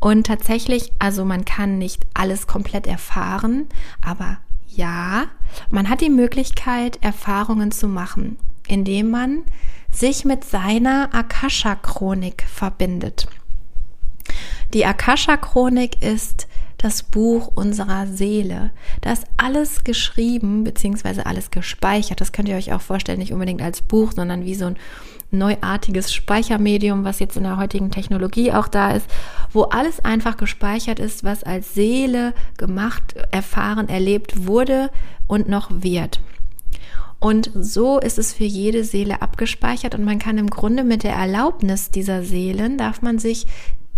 Und 0.00 0.26
tatsächlich, 0.26 0.92
also 0.98 1.24
man 1.24 1.44
kann 1.44 1.78
nicht 1.78 2.04
alles 2.14 2.46
komplett 2.46 2.86
erfahren, 2.86 3.66
aber 4.04 4.38
ja, 4.68 5.26
man 5.70 5.88
hat 5.88 6.00
die 6.00 6.10
Möglichkeit, 6.10 6.98
Erfahrungen 7.02 7.70
zu 7.70 7.86
machen, 7.86 8.36
indem 8.66 9.10
man 9.10 9.42
sich 9.90 10.24
mit 10.24 10.44
seiner 10.44 11.14
Akasha-Chronik 11.14 12.42
verbindet. 12.42 13.28
Die 14.72 14.86
Akasha-Chronik 14.86 16.02
ist 16.02 16.48
das 16.82 17.04
Buch 17.04 17.52
unserer 17.54 18.06
Seele. 18.08 18.72
Da 19.00 19.12
ist 19.12 19.24
alles 19.36 19.84
geschrieben, 19.84 20.64
beziehungsweise 20.64 21.26
alles 21.26 21.50
gespeichert. 21.50 22.20
Das 22.20 22.32
könnt 22.32 22.48
ihr 22.48 22.56
euch 22.56 22.72
auch 22.72 22.80
vorstellen, 22.80 23.20
nicht 23.20 23.32
unbedingt 23.32 23.62
als 23.62 23.82
Buch, 23.82 24.12
sondern 24.12 24.44
wie 24.44 24.56
so 24.56 24.66
ein 24.66 24.76
neuartiges 25.30 26.12
Speichermedium, 26.12 27.04
was 27.04 27.20
jetzt 27.20 27.36
in 27.36 27.44
der 27.44 27.56
heutigen 27.56 27.90
Technologie 27.90 28.52
auch 28.52 28.68
da 28.68 28.90
ist, 28.90 29.06
wo 29.52 29.62
alles 29.62 30.04
einfach 30.04 30.36
gespeichert 30.36 30.98
ist, 30.98 31.24
was 31.24 31.44
als 31.44 31.72
Seele 31.72 32.34
gemacht, 32.58 33.14
erfahren, 33.30 33.88
erlebt 33.88 34.46
wurde 34.46 34.90
und 35.28 35.48
noch 35.48 35.70
wird. 35.70 36.20
Und 37.20 37.52
so 37.54 38.00
ist 38.00 38.18
es 38.18 38.34
für 38.34 38.44
jede 38.44 38.82
Seele 38.82 39.22
abgespeichert 39.22 39.94
und 39.94 40.04
man 40.04 40.18
kann 40.18 40.38
im 40.38 40.50
Grunde 40.50 40.82
mit 40.82 41.04
der 41.04 41.14
Erlaubnis 41.14 41.92
dieser 41.92 42.24
Seelen, 42.24 42.76
darf 42.76 43.00
man 43.00 43.20
sich 43.20 43.46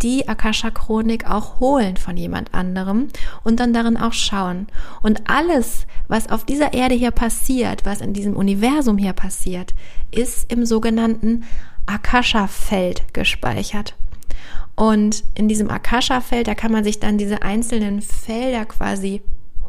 die 0.04 0.28
Akasha-Chronik 0.28 1.28
auch 1.28 1.58
holen 1.58 1.96
von 1.96 2.16
jemand 2.16 2.52
anderem 2.52 3.08
und 3.42 3.58
dann 3.58 3.72
darin 3.72 3.96
auch 3.96 4.12
schauen. 4.12 4.68
Und 5.02 5.22
alles, 5.28 5.86
was 6.06 6.30
auf 6.30 6.44
dieser 6.44 6.74
Erde 6.74 6.94
hier 6.94 7.10
passiert, 7.10 7.86
was 7.86 8.02
in 8.02 8.12
diesem 8.12 8.36
Universum 8.36 8.98
hier 8.98 9.14
passiert, 9.14 9.74
ist 10.12 10.52
im 10.52 10.66
sogenannten 10.66 11.44
Akasha-Feld 11.86 13.14
gespeichert. 13.14 13.96
Und 14.76 15.24
in 15.34 15.48
diesem 15.48 15.70
Akasha-Feld, 15.70 16.46
da 16.48 16.54
kann 16.54 16.72
man 16.72 16.84
sich 16.84 17.00
dann 17.00 17.16
diese 17.16 17.42
einzelnen 17.42 18.02
Felder 18.02 18.66
quasi 18.66 19.22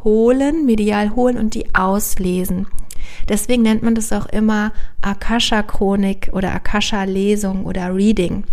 holen, 0.04 0.66
medial 0.66 1.16
holen 1.16 1.38
und 1.38 1.54
die 1.56 1.74
auslesen. 1.74 2.68
Deswegen 3.30 3.64
nennt 3.64 3.84
man 3.84 3.96
das 3.96 4.12
auch 4.12 4.26
immer 4.26 4.74
Akasha-Chronik 5.02 6.32
oder 6.34 6.54
Akasha-Lesung 6.54 7.66
oder 7.66 7.96
Reading 7.96 8.44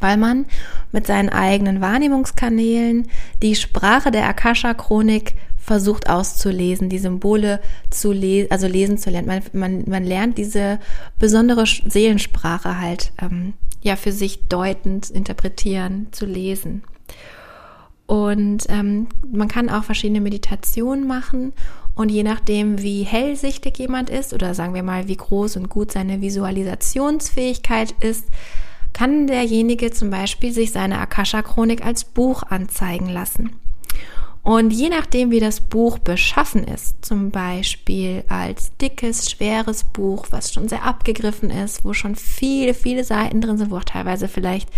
weil 0.00 0.16
man 0.16 0.46
mit 0.92 1.06
seinen 1.06 1.28
eigenen 1.28 1.80
Wahrnehmungskanälen 1.80 3.08
die 3.42 3.54
Sprache 3.54 4.10
der 4.10 4.28
Akasha-Chronik 4.28 5.34
versucht 5.56 6.08
auszulesen, 6.08 6.88
die 6.88 6.98
Symbole 6.98 7.60
zu 7.90 8.12
lesen, 8.12 8.50
also 8.50 8.66
lesen 8.66 8.98
zu 8.98 9.10
lernen. 9.10 9.28
Man, 9.28 9.42
man, 9.52 9.84
man 9.86 10.04
lernt 10.04 10.38
diese 10.38 10.80
besondere 11.18 11.64
Seelensprache 11.66 12.80
halt 12.80 13.12
ähm, 13.20 13.54
ja 13.82 13.96
für 13.96 14.12
sich 14.12 14.48
deutend 14.48 15.10
interpretieren, 15.10 16.08
zu 16.10 16.26
lesen. 16.26 16.82
Und 18.06 18.66
ähm, 18.68 19.06
man 19.30 19.46
kann 19.46 19.70
auch 19.70 19.84
verschiedene 19.84 20.20
Meditationen 20.20 21.06
machen. 21.06 21.52
Und 21.94 22.08
je 22.08 22.24
nachdem, 22.24 22.82
wie 22.82 23.04
hellsichtig 23.04 23.78
jemand 23.78 24.10
ist 24.10 24.32
oder 24.32 24.54
sagen 24.54 24.74
wir 24.74 24.82
mal, 24.82 25.06
wie 25.06 25.16
groß 25.16 25.56
und 25.56 25.68
gut 25.68 25.92
seine 25.92 26.20
Visualisationsfähigkeit 26.20 27.94
ist, 28.00 28.24
kann 28.92 29.26
derjenige 29.26 29.90
zum 29.90 30.10
Beispiel 30.10 30.52
sich 30.52 30.72
seine 30.72 30.98
Akasha-Chronik 30.98 31.84
als 31.84 32.04
Buch 32.04 32.42
anzeigen 32.42 33.08
lassen. 33.08 33.60
Und 34.42 34.70
je 34.70 34.88
nachdem, 34.88 35.30
wie 35.30 35.40
das 35.40 35.60
Buch 35.60 35.98
beschaffen 35.98 36.64
ist, 36.64 37.04
zum 37.04 37.30
Beispiel 37.30 38.24
als 38.28 38.72
dickes, 38.80 39.30
schweres 39.30 39.84
Buch, 39.84 40.28
was 40.30 40.52
schon 40.52 40.68
sehr 40.68 40.84
abgegriffen 40.84 41.50
ist, 41.50 41.84
wo 41.84 41.92
schon 41.92 42.16
viele, 42.16 42.72
viele 42.72 43.04
Seiten 43.04 43.42
drin 43.42 43.58
sind, 43.58 43.70
wo 43.70 43.76
auch 43.76 43.84
teilweise 43.84 44.28
vielleicht 44.28 44.70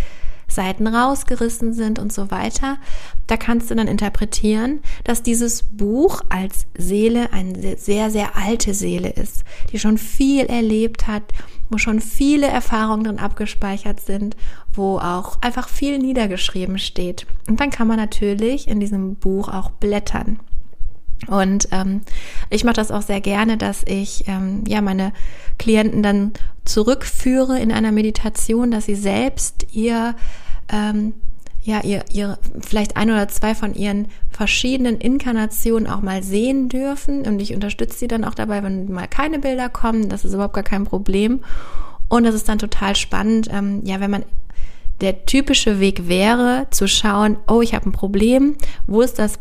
Seiten 0.48 0.87
rausgerissen 0.87 1.72
sind 1.72 1.98
und 1.98 2.12
so 2.12 2.31
weiter, 2.31 2.79
da 3.27 3.37
kannst 3.37 3.70
du 3.70 3.75
dann 3.75 3.88
interpretieren, 3.88 4.81
dass 5.05 5.22
dieses 5.22 5.62
Buch 5.62 6.20
als 6.29 6.66
Seele 6.77 7.33
eine 7.33 7.77
sehr, 7.79 8.11
sehr 8.11 8.37
alte 8.37 8.75
Seele 8.75 9.11
ist, 9.11 9.44
die 9.70 9.79
schon 9.79 9.96
viel 9.96 10.46
erlebt 10.46 11.07
hat, 11.07 11.22
wo 11.73 11.79
schon 11.79 12.01
viele 12.01 12.47
Erfahrungen 12.47 13.05
drin 13.05 13.19
abgespeichert 13.19 14.01
sind, 14.01 14.37
wo 14.73 14.99
auch 14.99 15.39
einfach 15.41 15.69
viel 15.69 15.99
niedergeschrieben 15.99 16.79
steht. 16.79 17.27
Und 17.49 17.61
dann 17.61 17.71
kann 17.71 17.89
man 17.89 17.97
natürlich 17.97 18.69
in 18.69 18.81
diesem 18.81 19.17
Buch 19.17 19.49
auch 19.49 19.71
blättern. 19.71 20.41
Und 21.29 21.69
ähm, 21.71 22.03
ich 22.51 22.65
mache 22.65 22.75
das 22.75 22.91
auch 22.91 23.03
sehr 23.03 23.21
gerne, 23.21 23.57
dass 23.57 23.85
ich 23.85 24.25
ähm, 24.27 24.65
ja 24.67 24.81
meine 24.81 25.13
Klienten 25.59 26.03
dann 26.03 26.33
zurückführe 26.65 27.61
in 27.61 27.73
einer 27.73 27.93
Meditation, 27.93 28.71
dass 28.71 28.87
sie 28.87 28.97
selbst 28.97 29.67
ihr 29.73 30.17
ähm, 30.73 31.15
ja, 31.64 31.81
ihr, 31.85 32.05
ihr 32.12 32.38
vielleicht 32.61 32.96
ein 32.96 33.11
oder 33.11 33.29
zwei 33.29 33.55
von 33.55 33.75
ihren 33.75 34.09
verschiedenen 34.31 34.98
Inkarnationen 34.98 35.88
auch 35.88 36.01
mal 36.01 36.22
sehen 36.22 36.68
dürfen. 36.68 37.25
Und 37.25 37.40
ich 37.40 37.55
unterstütze 37.55 37.98
sie 37.98 38.09
dann 38.09 38.25
auch 38.25 38.35
dabei, 38.35 38.62
wenn 38.64 38.90
mal 38.90 39.07
keine 39.07 39.38
Bilder 39.38 39.68
kommen. 39.68 40.09
Das 40.09 40.25
ist 40.25 40.35
überhaupt 40.35 40.55
gar 40.55 40.64
kein 40.64 40.85
Problem. 40.85 41.40
Und 42.09 42.25
das 42.25 42.35
ist 42.35 42.48
dann 42.48 42.59
total 42.59 42.96
spannend, 42.96 43.48
ähm, 43.51 43.81
ja, 43.85 44.01
wenn 44.01 44.11
man 44.11 44.25
der 45.01 45.25
typische 45.25 45.81
Weg 45.81 46.09
wäre, 46.09 46.66
zu 46.70 46.87
schauen, 46.87 47.37
oh, 47.48 47.61
ich 47.61 47.75
habe 47.75 47.88
ein 47.88 47.92
Problem, 47.92 48.57
wo 48.87 49.01
ist 49.01 49.18
das 49.18 49.38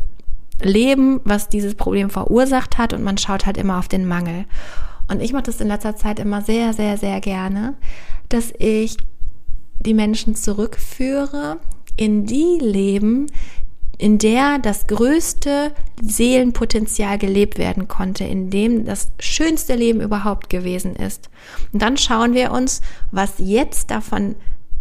Leben, 0.60 1.20
was 1.24 1.48
dieses 1.48 1.74
Problem 1.74 2.08
verursacht 2.08 2.78
hat 2.78 2.92
und 2.92 3.02
man 3.02 3.18
schaut 3.18 3.46
halt 3.46 3.56
immer 3.56 3.78
auf 3.78 3.88
den 3.88 4.06
Mangel. 4.06 4.44
Und 5.08 5.20
ich 5.20 5.32
mache 5.32 5.44
das 5.44 5.60
in 5.60 5.68
letzter 5.68 5.96
Zeit 5.96 6.18
immer 6.18 6.40
sehr, 6.42 6.72
sehr, 6.72 6.96
sehr 6.96 7.20
gerne, 7.20 7.74
dass 8.28 8.52
ich 8.58 8.96
die 9.80 9.94
Menschen 9.94 10.34
zurückführe 10.34 11.58
in 11.96 12.26
die 12.26 12.58
Leben, 12.60 13.26
in 13.98 14.18
der 14.18 14.58
das 14.58 14.86
größte 14.86 15.72
Seelenpotenzial 16.02 17.18
gelebt 17.18 17.58
werden 17.58 17.86
konnte, 17.88 18.24
in 18.24 18.50
dem 18.50 18.84
das 18.84 19.12
schönste 19.20 19.76
Leben 19.76 20.00
überhaupt 20.00 20.50
gewesen 20.50 20.96
ist. 20.96 21.30
Und 21.72 21.82
dann 21.82 21.96
schauen 21.96 22.34
wir 22.34 22.50
uns, 22.50 22.80
was 23.10 23.34
jetzt 23.38 23.90
davon 23.90 24.34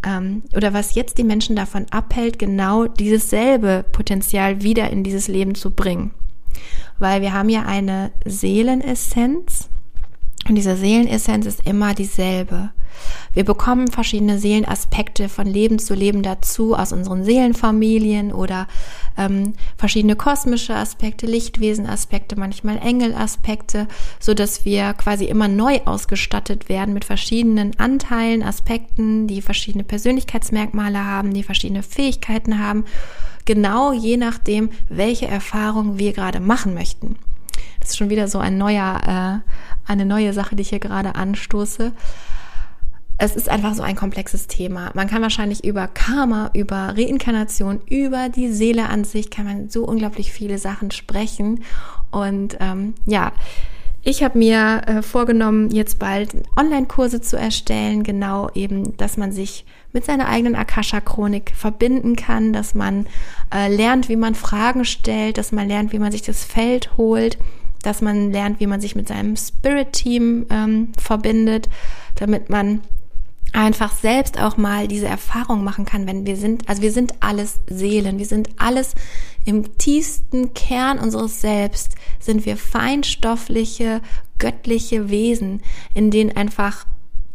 ähm, 0.03 0.43
oder 0.55 0.73
was 0.73 0.95
jetzt 0.95 1.17
die 1.17 1.23
Menschen 1.23 1.55
davon 1.55 1.85
abhält, 1.91 2.39
genau 2.39 2.87
dieses 2.87 3.29
selbe 3.29 3.85
Potenzial 3.91 4.63
wieder 4.63 4.89
in 4.89 5.03
dieses 5.03 5.27
Leben 5.27 5.53
zu 5.53 5.71
bringen. 5.71 6.11
Weil 6.97 7.21
wir 7.21 7.33
haben 7.33 7.49
ja 7.49 7.63
eine 7.63 8.11
Seelenessenz 8.25 9.69
und 10.47 10.55
diese 10.55 10.75
Seelenessenz 10.75 11.45
ist 11.45 11.67
immer 11.67 11.93
dieselbe. 11.93 12.71
Wir 13.33 13.45
bekommen 13.45 13.87
verschiedene 13.87 14.37
Seelenaspekte 14.37 15.29
von 15.29 15.47
Leben 15.47 15.79
zu 15.79 15.93
Leben 15.93 16.21
dazu 16.21 16.75
aus 16.75 16.91
unseren 16.91 17.23
Seelenfamilien 17.23 18.33
oder 18.33 18.67
ähm, 19.17 19.53
verschiedene 19.77 20.15
kosmische 20.15 20.75
Aspekte, 20.75 21.25
Lichtwesenaspekte, 21.25 22.37
manchmal 22.37 22.77
Engelaspekte, 22.77 23.87
so 24.19 24.33
dass 24.33 24.65
wir 24.65 24.93
quasi 24.93 25.25
immer 25.25 25.47
neu 25.47 25.79
ausgestattet 25.85 26.67
werden 26.67 26.93
mit 26.93 27.05
verschiedenen 27.05 27.79
Anteilen, 27.79 28.43
Aspekten, 28.43 29.27
die 29.27 29.41
verschiedene 29.41 29.83
Persönlichkeitsmerkmale 29.83 31.05
haben, 31.05 31.33
die 31.33 31.43
verschiedene 31.43 31.83
Fähigkeiten 31.83 32.59
haben, 32.59 32.85
genau 33.45 33.93
je 33.93 34.17
nachdem, 34.17 34.69
welche 34.89 35.27
Erfahrung 35.27 35.97
wir 35.97 36.13
gerade 36.13 36.39
machen 36.39 36.73
möchten. 36.73 37.15
Das 37.79 37.91
ist 37.91 37.97
schon 37.97 38.09
wieder 38.09 38.27
so 38.27 38.39
ein 38.39 38.57
neuer, 38.57 39.41
äh, 39.45 39.89
eine 39.89 40.05
neue 40.05 40.33
Sache, 40.33 40.55
die 40.55 40.61
ich 40.61 40.69
hier 40.69 40.79
gerade 40.79 41.15
anstoße 41.15 41.93
es 43.21 43.35
ist 43.35 43.49
einfach 43.49 43.75
so 43.75 43.83
ein 43.83 43.95
komplexes 43.95 44.47
Thema. 44.47 44.89
Man 44.95 45.07
kann 45.07 45.21
wahrscheinlich 45.21 45.63
über 45.63 45.87
Karma, 45.87 46.49
über 46.55 46.95
Reinkarnation, 46.97 47.79
über 47.87 48.29
die 48.29 48.51
Seele 48.51 48.89
an 48.89 49.03
sich, 49.03 49.29
kann 49.29 49.45
man 49.45 49.69
so 49.69 49.85
unglaublich 49.85 50.33
viele 50.33 50.57
Sachen 50.57 50.89
sprechen. 50.89 51.63
Und 52.09 52.57
ähm, 52.59 52.95
ja, 53.05 53.31
ich 54.01 54.23
habe 54.23 54.39
mir 54.39 54.81
äh, 54.87 55.01
vorgenommen, 55.03 55.69
jetzt 55.69 55.99
bald 55.99 56.31
Online-Kurse 56.57 57.21
zu 57.21 57.37
erstellen, 57.37 58.01
genau 58.01 58.49
eben, 58.55 58.97
dass 58.97 59.17
man 59.17 59.31
sich 59.31 59.65
mit 59.93 60.03
seiner 60.03 60.27
eigenen 60.27 60.55
Akasha-Chronik 60.55 61.53
verbinden 61.55 62.15
kann, 62.15 62.53
dass 62.53 62.73
man 62.73 63.05
äh, 63.53 63.73
lernt, 63.73 64.09
wie 64.09 64.15
man 64.15 64.33
Fragen 64.33 64.83
stellt, 64.83 65.37
dass 65.37 65.51
man 65.51 65.67
lernt, 65.67 65.93
wie 65.93 65.99
man 65.99 66.11
sich 66.11 66.23
das 66.23 66.43
Feld 66.43 66.97
holt, 66.97 67.37
dass 67.83 68.01
man 68.01 68.31
lernt, 68.31 68.59
wie 68.59 68.67
man 68.67 68.81
sich 68.81 68.95
mit 68.95 69.07
seinem 69.07 69.35
Spirit-Team 69.35 70.47
ähm, 70.49 70.91
verbindet, 70.97 71.69
damit 72.15 72.49
man 72.49 72.81
einfach 73.53 73.93
selbst 73.93 74.39
auch 74.39 74.57
mal 74.57 74.87
diese 74.87 75.07
Erfahrung 75.07 75.63
machen 75.63 75.85
kann, 75.85 76.07
wenn 76.07 76.25
wir 76.25 76.37
sind, 76.37 76.69
also 76.69 76.81
wir 76.81 76.91
sind 76.91 77.15
alles 77.19 77.59
Seelen, 77.67 78.17
wir 78.17 78.25
sind 78.25 78.49
alles 78.57 78.95
im 79.45 79.77
tiefsten 79.77 80.53
Kern 80.53 80.99
unseres 80.99 81.41
Selbst, 81.41 81.95
sind 82.19 82.45
wir 82.45 82.57
feinstoffliche, 82.57 84.01
göttliche 84.39 85.09
Wesen, 85.09 85.61
in 85.93 86.11
denen 86.11 86.35
einfach 86.35 86.85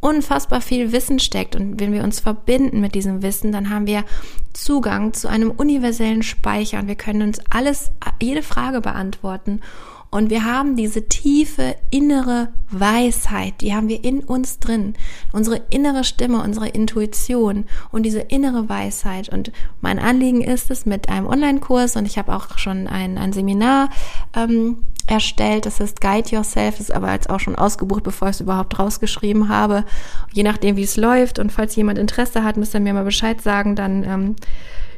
unfassbar 0.00 0.60
viel 0.60 0.92
Wissen 0.92 1.18
steckt. 1.18 1.56
Und 1.56 1.80
wenn 1.80 1.92
wir 1.92 2.04
uns 2.04 2.20
verbinden 2.20 2.80
mit 2.80 2.94
diesem 2.94 3.22
Wissen, 3.22 3.52
dann 3.52 3.70
haben 3.70 3.86
wir 3.86 4.04
Zugang 4.52 5.12
zu 5.12 5.28
einem 5.28 5.50
universellen 5.50 6.22
Speicher 6.22 6.78
und 6.78 6.88
wir 6.88 6.94
können 6.94 7.22
uns 7.22 7.40
alles, 7.50 7.90
jede 8.22 8.42
Frage 8.42 8.80
beantworten. 8.80 9.60
Und 10.10 10.30
wir 10.30 10.44
haben 10.44 10.76
diese 10.76 11.08
tiefe 11.08 11.76
innere 11.90 12.48
Weisheit, 12.70 13.60
die 13.60 13.74
haben 13.74 13.88
wir 13.88 14.04
in 14.04 14.20
uns 14.20 14.58
drin. 14.58 14.94
Unsere 15.32 15.62
innere 15.70 16.04
Stimme, 16.04 16.42
unsere 16.42 16.68
Intuition 16.68 17.64
und 17.90 18.04
diese 18.04 18.20
innere 18.20 18.68
Weisheit. 18.68 19.28
Und 19.28 19.52
mein 19.80 19.98
Anliegen 19.98 20.42
ist 20.42 20.70
es 20.70 20.86
mit 20.86 21.08
einem 21.08 21.26
Online-Kurs 21.26 21.96
und 21.96 22.06
ich 22.06 22.18
habe 22.18 22.34
auch 22.34 22.58
schon 22.58 22.86
ein, 22.86 23.18
ein 23.18 23.32
Seminar 23.32 23.90
ähm, 24.34 24.78
erstellt. 25.06 25.66
Das 25.66 25.80
ist 25.80 26.00
Guide 26.00 26.30
Yourself, 26.30 26.80
ist 26.80 26.92
aber 26.92 27.12
jetzt 27.12 27.30
auch 27.30 27.40
schon 27.40 27.56
ausgebucht, 27.56 28.02
bevor 28.02 28.28
ich 28.28 28.36
es 28.36 28.40
überhaupt 28.40 28.78
rausgeschrieben 28.78 29.48
habe. 29.48 29.84
Je 30.32 30.42
nachdem, 30.42 30.76
wie 30.76 30.82
es 30.82 30.96
läuft 30.96 31.38
und 31.38 31.52
falls 31.52 31.76
jemand 31.76 31.98
Interesse 31.98 32.44
hat, 32.44 32.56
müsst 32.56 32.74
ihr 32.74 32.80
mir 32.80 32.94
mal 32.94 33.04
Bescheid 33.04 33.40
sagen, 33.40 33.76
dann 33.76 34.04
ähm, 34.04 34.36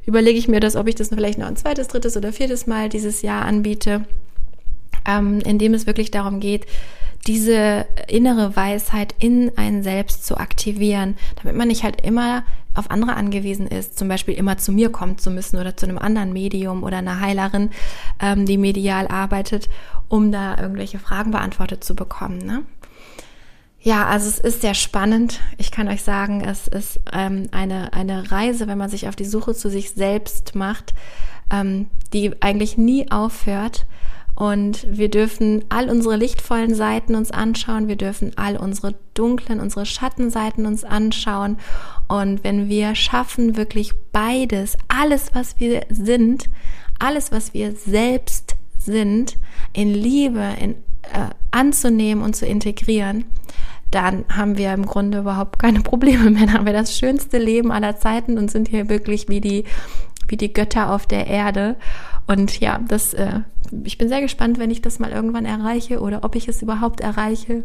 überlege 0.07 0.39
ich 0.39 0.49
mir 0.49 0.61
das, 0.61 0.77
ob 0.77 0.87
ich 0.87 0.95
das 0.95 1.09
vielleicht 1.09 1.39
noch 1.39 1.47
ein 1.47 1.57
zweites, 1.57 1.89
drittes 1.89 2.17
oder 2.17 2.33
viertes 2.33 2.67
Mal 2.67 2.89
dieses 2.89 3.23
Jahr 3.23 3.45
anbiete 3.45 4.05
ähm, 5.09 5.41
in 5.41 5.59
dem 5.59 5.75
es 5.75 5.87
wirklich 5.87 6.13
darum 6.13 6.39
geht, 6.39 6.67
diese 7.27 7.87
innere 8.07 8.55
Weisheit 8.55 9.15
in 9.19 9.57
einen 9.59 9.83
selbst 9.83 10.25
zu 10.25 10.37
aktivieren, 10.39 11.17
damit 11.43 11.57
man 11.57 11.69
nicht 11.69 11.83
halt 11.83 12.01
immer 12.03 12.45
auf 12.75 12.91
andere 12.91 13.17
angewiesen 13.17 13.67
ist, 13.67 13.99
zum 13.99 14.09
Beispiel 14.09 14.35
immer 14.35 14.57
zu 14.57 14.71
mir 14.71 14.91
kommen 14.91 15.19
zu 15.19 15.31
müssen 15.31 15.59
oder 15.59 15.77
zu 15.77 15.87
einem 15.87 15.99
anderen 15.99 16.33
Medium 16.33 16.85
oder 16.85 16.99
einer 16.99 17.21
Heilerin, 17.21 17.71
ähm, 18.21 18.47
die 18.47 18.57
medial 18.57 19.09
arbeitet, 19.09 19.69
um 20.09 20.31
da 20.31 20.57
irgendwelche 20.59 20.99
Fragen 20.99 21.33
beantwortet 21.33 21.83
zu 21.83 21.97
bekommen. 21.97 22.39
Ne? 22.39 22.63
Ja, 23.81 24.07
also 24.07 24.29
es 24.29 24.39
ist 24.39 24.61
sehr 24.61 24.75
spannend. 24.75 25.41
Ich 25.57 25.71
kann 25.71 25.89
euch 25.89 26.03
sagen, 26.03 26.43
es 26.43 26.69
ist 26.69 27.01
ähm, 27.13 27.49
eine, 27.51 27.93
eine 27.93 28.31
Reise, 28.31 28.69
wenn 28.69 28.79
man 28.79 28.91
sich 28.91 29.09
auf 29.09 29.17
die 29.17 29.25
Suche 29.25 29.55
zu 29.55 29.71
sich 29.71 29.91
selbst 29.91 30.55
macht, 30.55 30.95
ähm, 31.53 31.89
die 32.13 32.33
eigentlich 32.41 32.79
nie 32.79 33.11
aufhört 33.11 33.87
und 34.39 34.87
wir 34.89 35.11
dürfen 35.11 35.65
all 35.69 35.91
unsere 35.91 36.15
lichtvollen 36.15 36.73
Seiten 36.73 37.17
uns 37.17 37.33
anschauen. 37.33 37.89
Wir 37.89 37.97
dürfen 37.97 38.31
all 38.37 38.57
unsere 38.57 38.95
dunklen, 39.13 39.59
unsere 39.59 39.85
Schattenseiten 39.85 40.65
uns 40.65 40.85
anschauen. 40.85 41.57
Und 42.07 42.45
wenn 42.45 42.69
wir 42.69 42.95
schaffen, 42.95 43.57
wirklich 43.57 43.95
beides, 44.13 44.79
alles, 44.87 45.31
was 45.35 45.59
wir 45.59 45.87
sind, 45.91 46.49
alles, 47.01 47.33
was 47.33 47.53
wir 47.53 47.73
selbst 47.73 48.55
sind, 48.79 49.39
in 49.73 49.93
Liebe 49.93 50.47
in, 50.61 50.77
äh, 51.03 51.31
anzunehmen 51.51 52.23
und 52.23 52.37
zu 52.37 52.47
integrieren, 52.47 53.25
dann 53.91 54.25
haben 54.29 54.57
wir 54.57 54.73
im 54.73 54.87
Grunde 54.87 55.19
überhaupt 55.19 55.59
keine 55.59 55.81
Probleme 55.81 56.31
mehr. 56.31 56.47
Dann 56.47 56.55
haben 56.55 56.67
wir 56.67 56.73
das 56.73 56.97
schönste 56.97 57.39
Leben 57.39 57.73
aller 57.73 57.97
Zeiten 57.97 58.39
und 58.39 58.53
sind 58.53 58.69
hier 58.69 58.89
wirklich 58.89 59.29
wie 59.29 59.41
die, 59.41 59.65
wie 60.29 60.37
die 60.37 60.53
Götter 60.53 60.93
auf 60.93 61.07
der 61.07 61.27
Erde. 61.27 61.75
Und 62.29 62.61
ja, 62.61 62.79
das, 62.87 63.15
äh, 63.15 63.41
ich 63.85 63.99
bin 63.99 64.09
sehr 64.09 64.21
gespannt, 64.21 64.59
wenn 64.59 64.71
ich 64.71 64.83
das 64.83 64.99
mal 64.99 65.11
irgendwann 65.11 65.47
erreiche 65.47 66.01
oder 66.01 66.25
ob 66.25 66.37
ich 66.37 66.47
es 66.47 66.63
überhaupt 66.63 67.01
erreiche. 67.01 67.65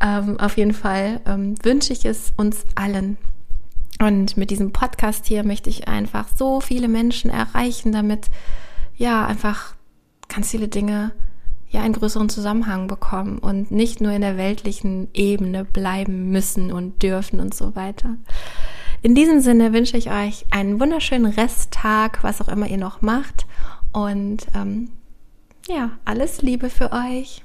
Ähm, 0.00 0.38
auf 0.40 0.56
jeden 0.56 0.74
Fall 0.74 1.20
ähm, 1.24 1.54
wünsche 1.62 1.92
ich 1.92 2.04
es 2.04 2.34
uns 2.36 2.64
allen. 2.74 3.16
Und 4.00 4.36
mit 4.36 4.50
diesem 4.50 4.72
Podcast 4.72 5.26
hier 5.26 5.44
möchte 5.44 5.70
ich 5.70 5.86
einfach 5.86 6.26
so 6.36 6.60
viele 6.60 6.88
Menschen 6.88 7.30
erreichen, 7.30 7.92
damit 7.92 8.26
ja 8.96 9.24
einfach 9.24 9.76
ganz 10.28 10.50
viele 10.50 10.66
Dinge 10.66 11.12
ja 11.70 11.82
einen 11.82 11.94
größeren 11.94 12.28
Zusammenhang 12.28 12.88
bekommen 12.88 13.38
und 13.38 13.70
nicht 13.70 14.00
nur 14.00 14.12
in 14.12 14.22
der 14.22 14.36
weltlichen 14.36 15.08
Ebene 15.14 15.64
bleiben 15.64 16.30
müssen 16.30 16.72
und 16.72 17.02
dürfen 17.02 17.38
und 17.38 17.54
so 17.54 17.76
weiter. 17.76 18.16
In 19.00 19.14
diesem 19.14 19.40
Sinne 19.40 19.72
wünsche 19.72 19.96
ich 19.96 20.10
euch 20.10 20.44
einen 20.50 20.80
wunderschönen 20.80 21.26
Resttag, 21.32 22.22
was 22.22 22.40
auch 22.40 22.48
immer 22.48 22.66
ihr 22.68 22.78
noch 22.78 23.02
macht. 23.02 23.46
Und 23.92 24.46
ähm, 24.54 24.90
ja, 25.68 25.90
alles 26.04 26.42
Liebe 26.42 26.70
für 26.70 26.92
euch. 26.92 27.42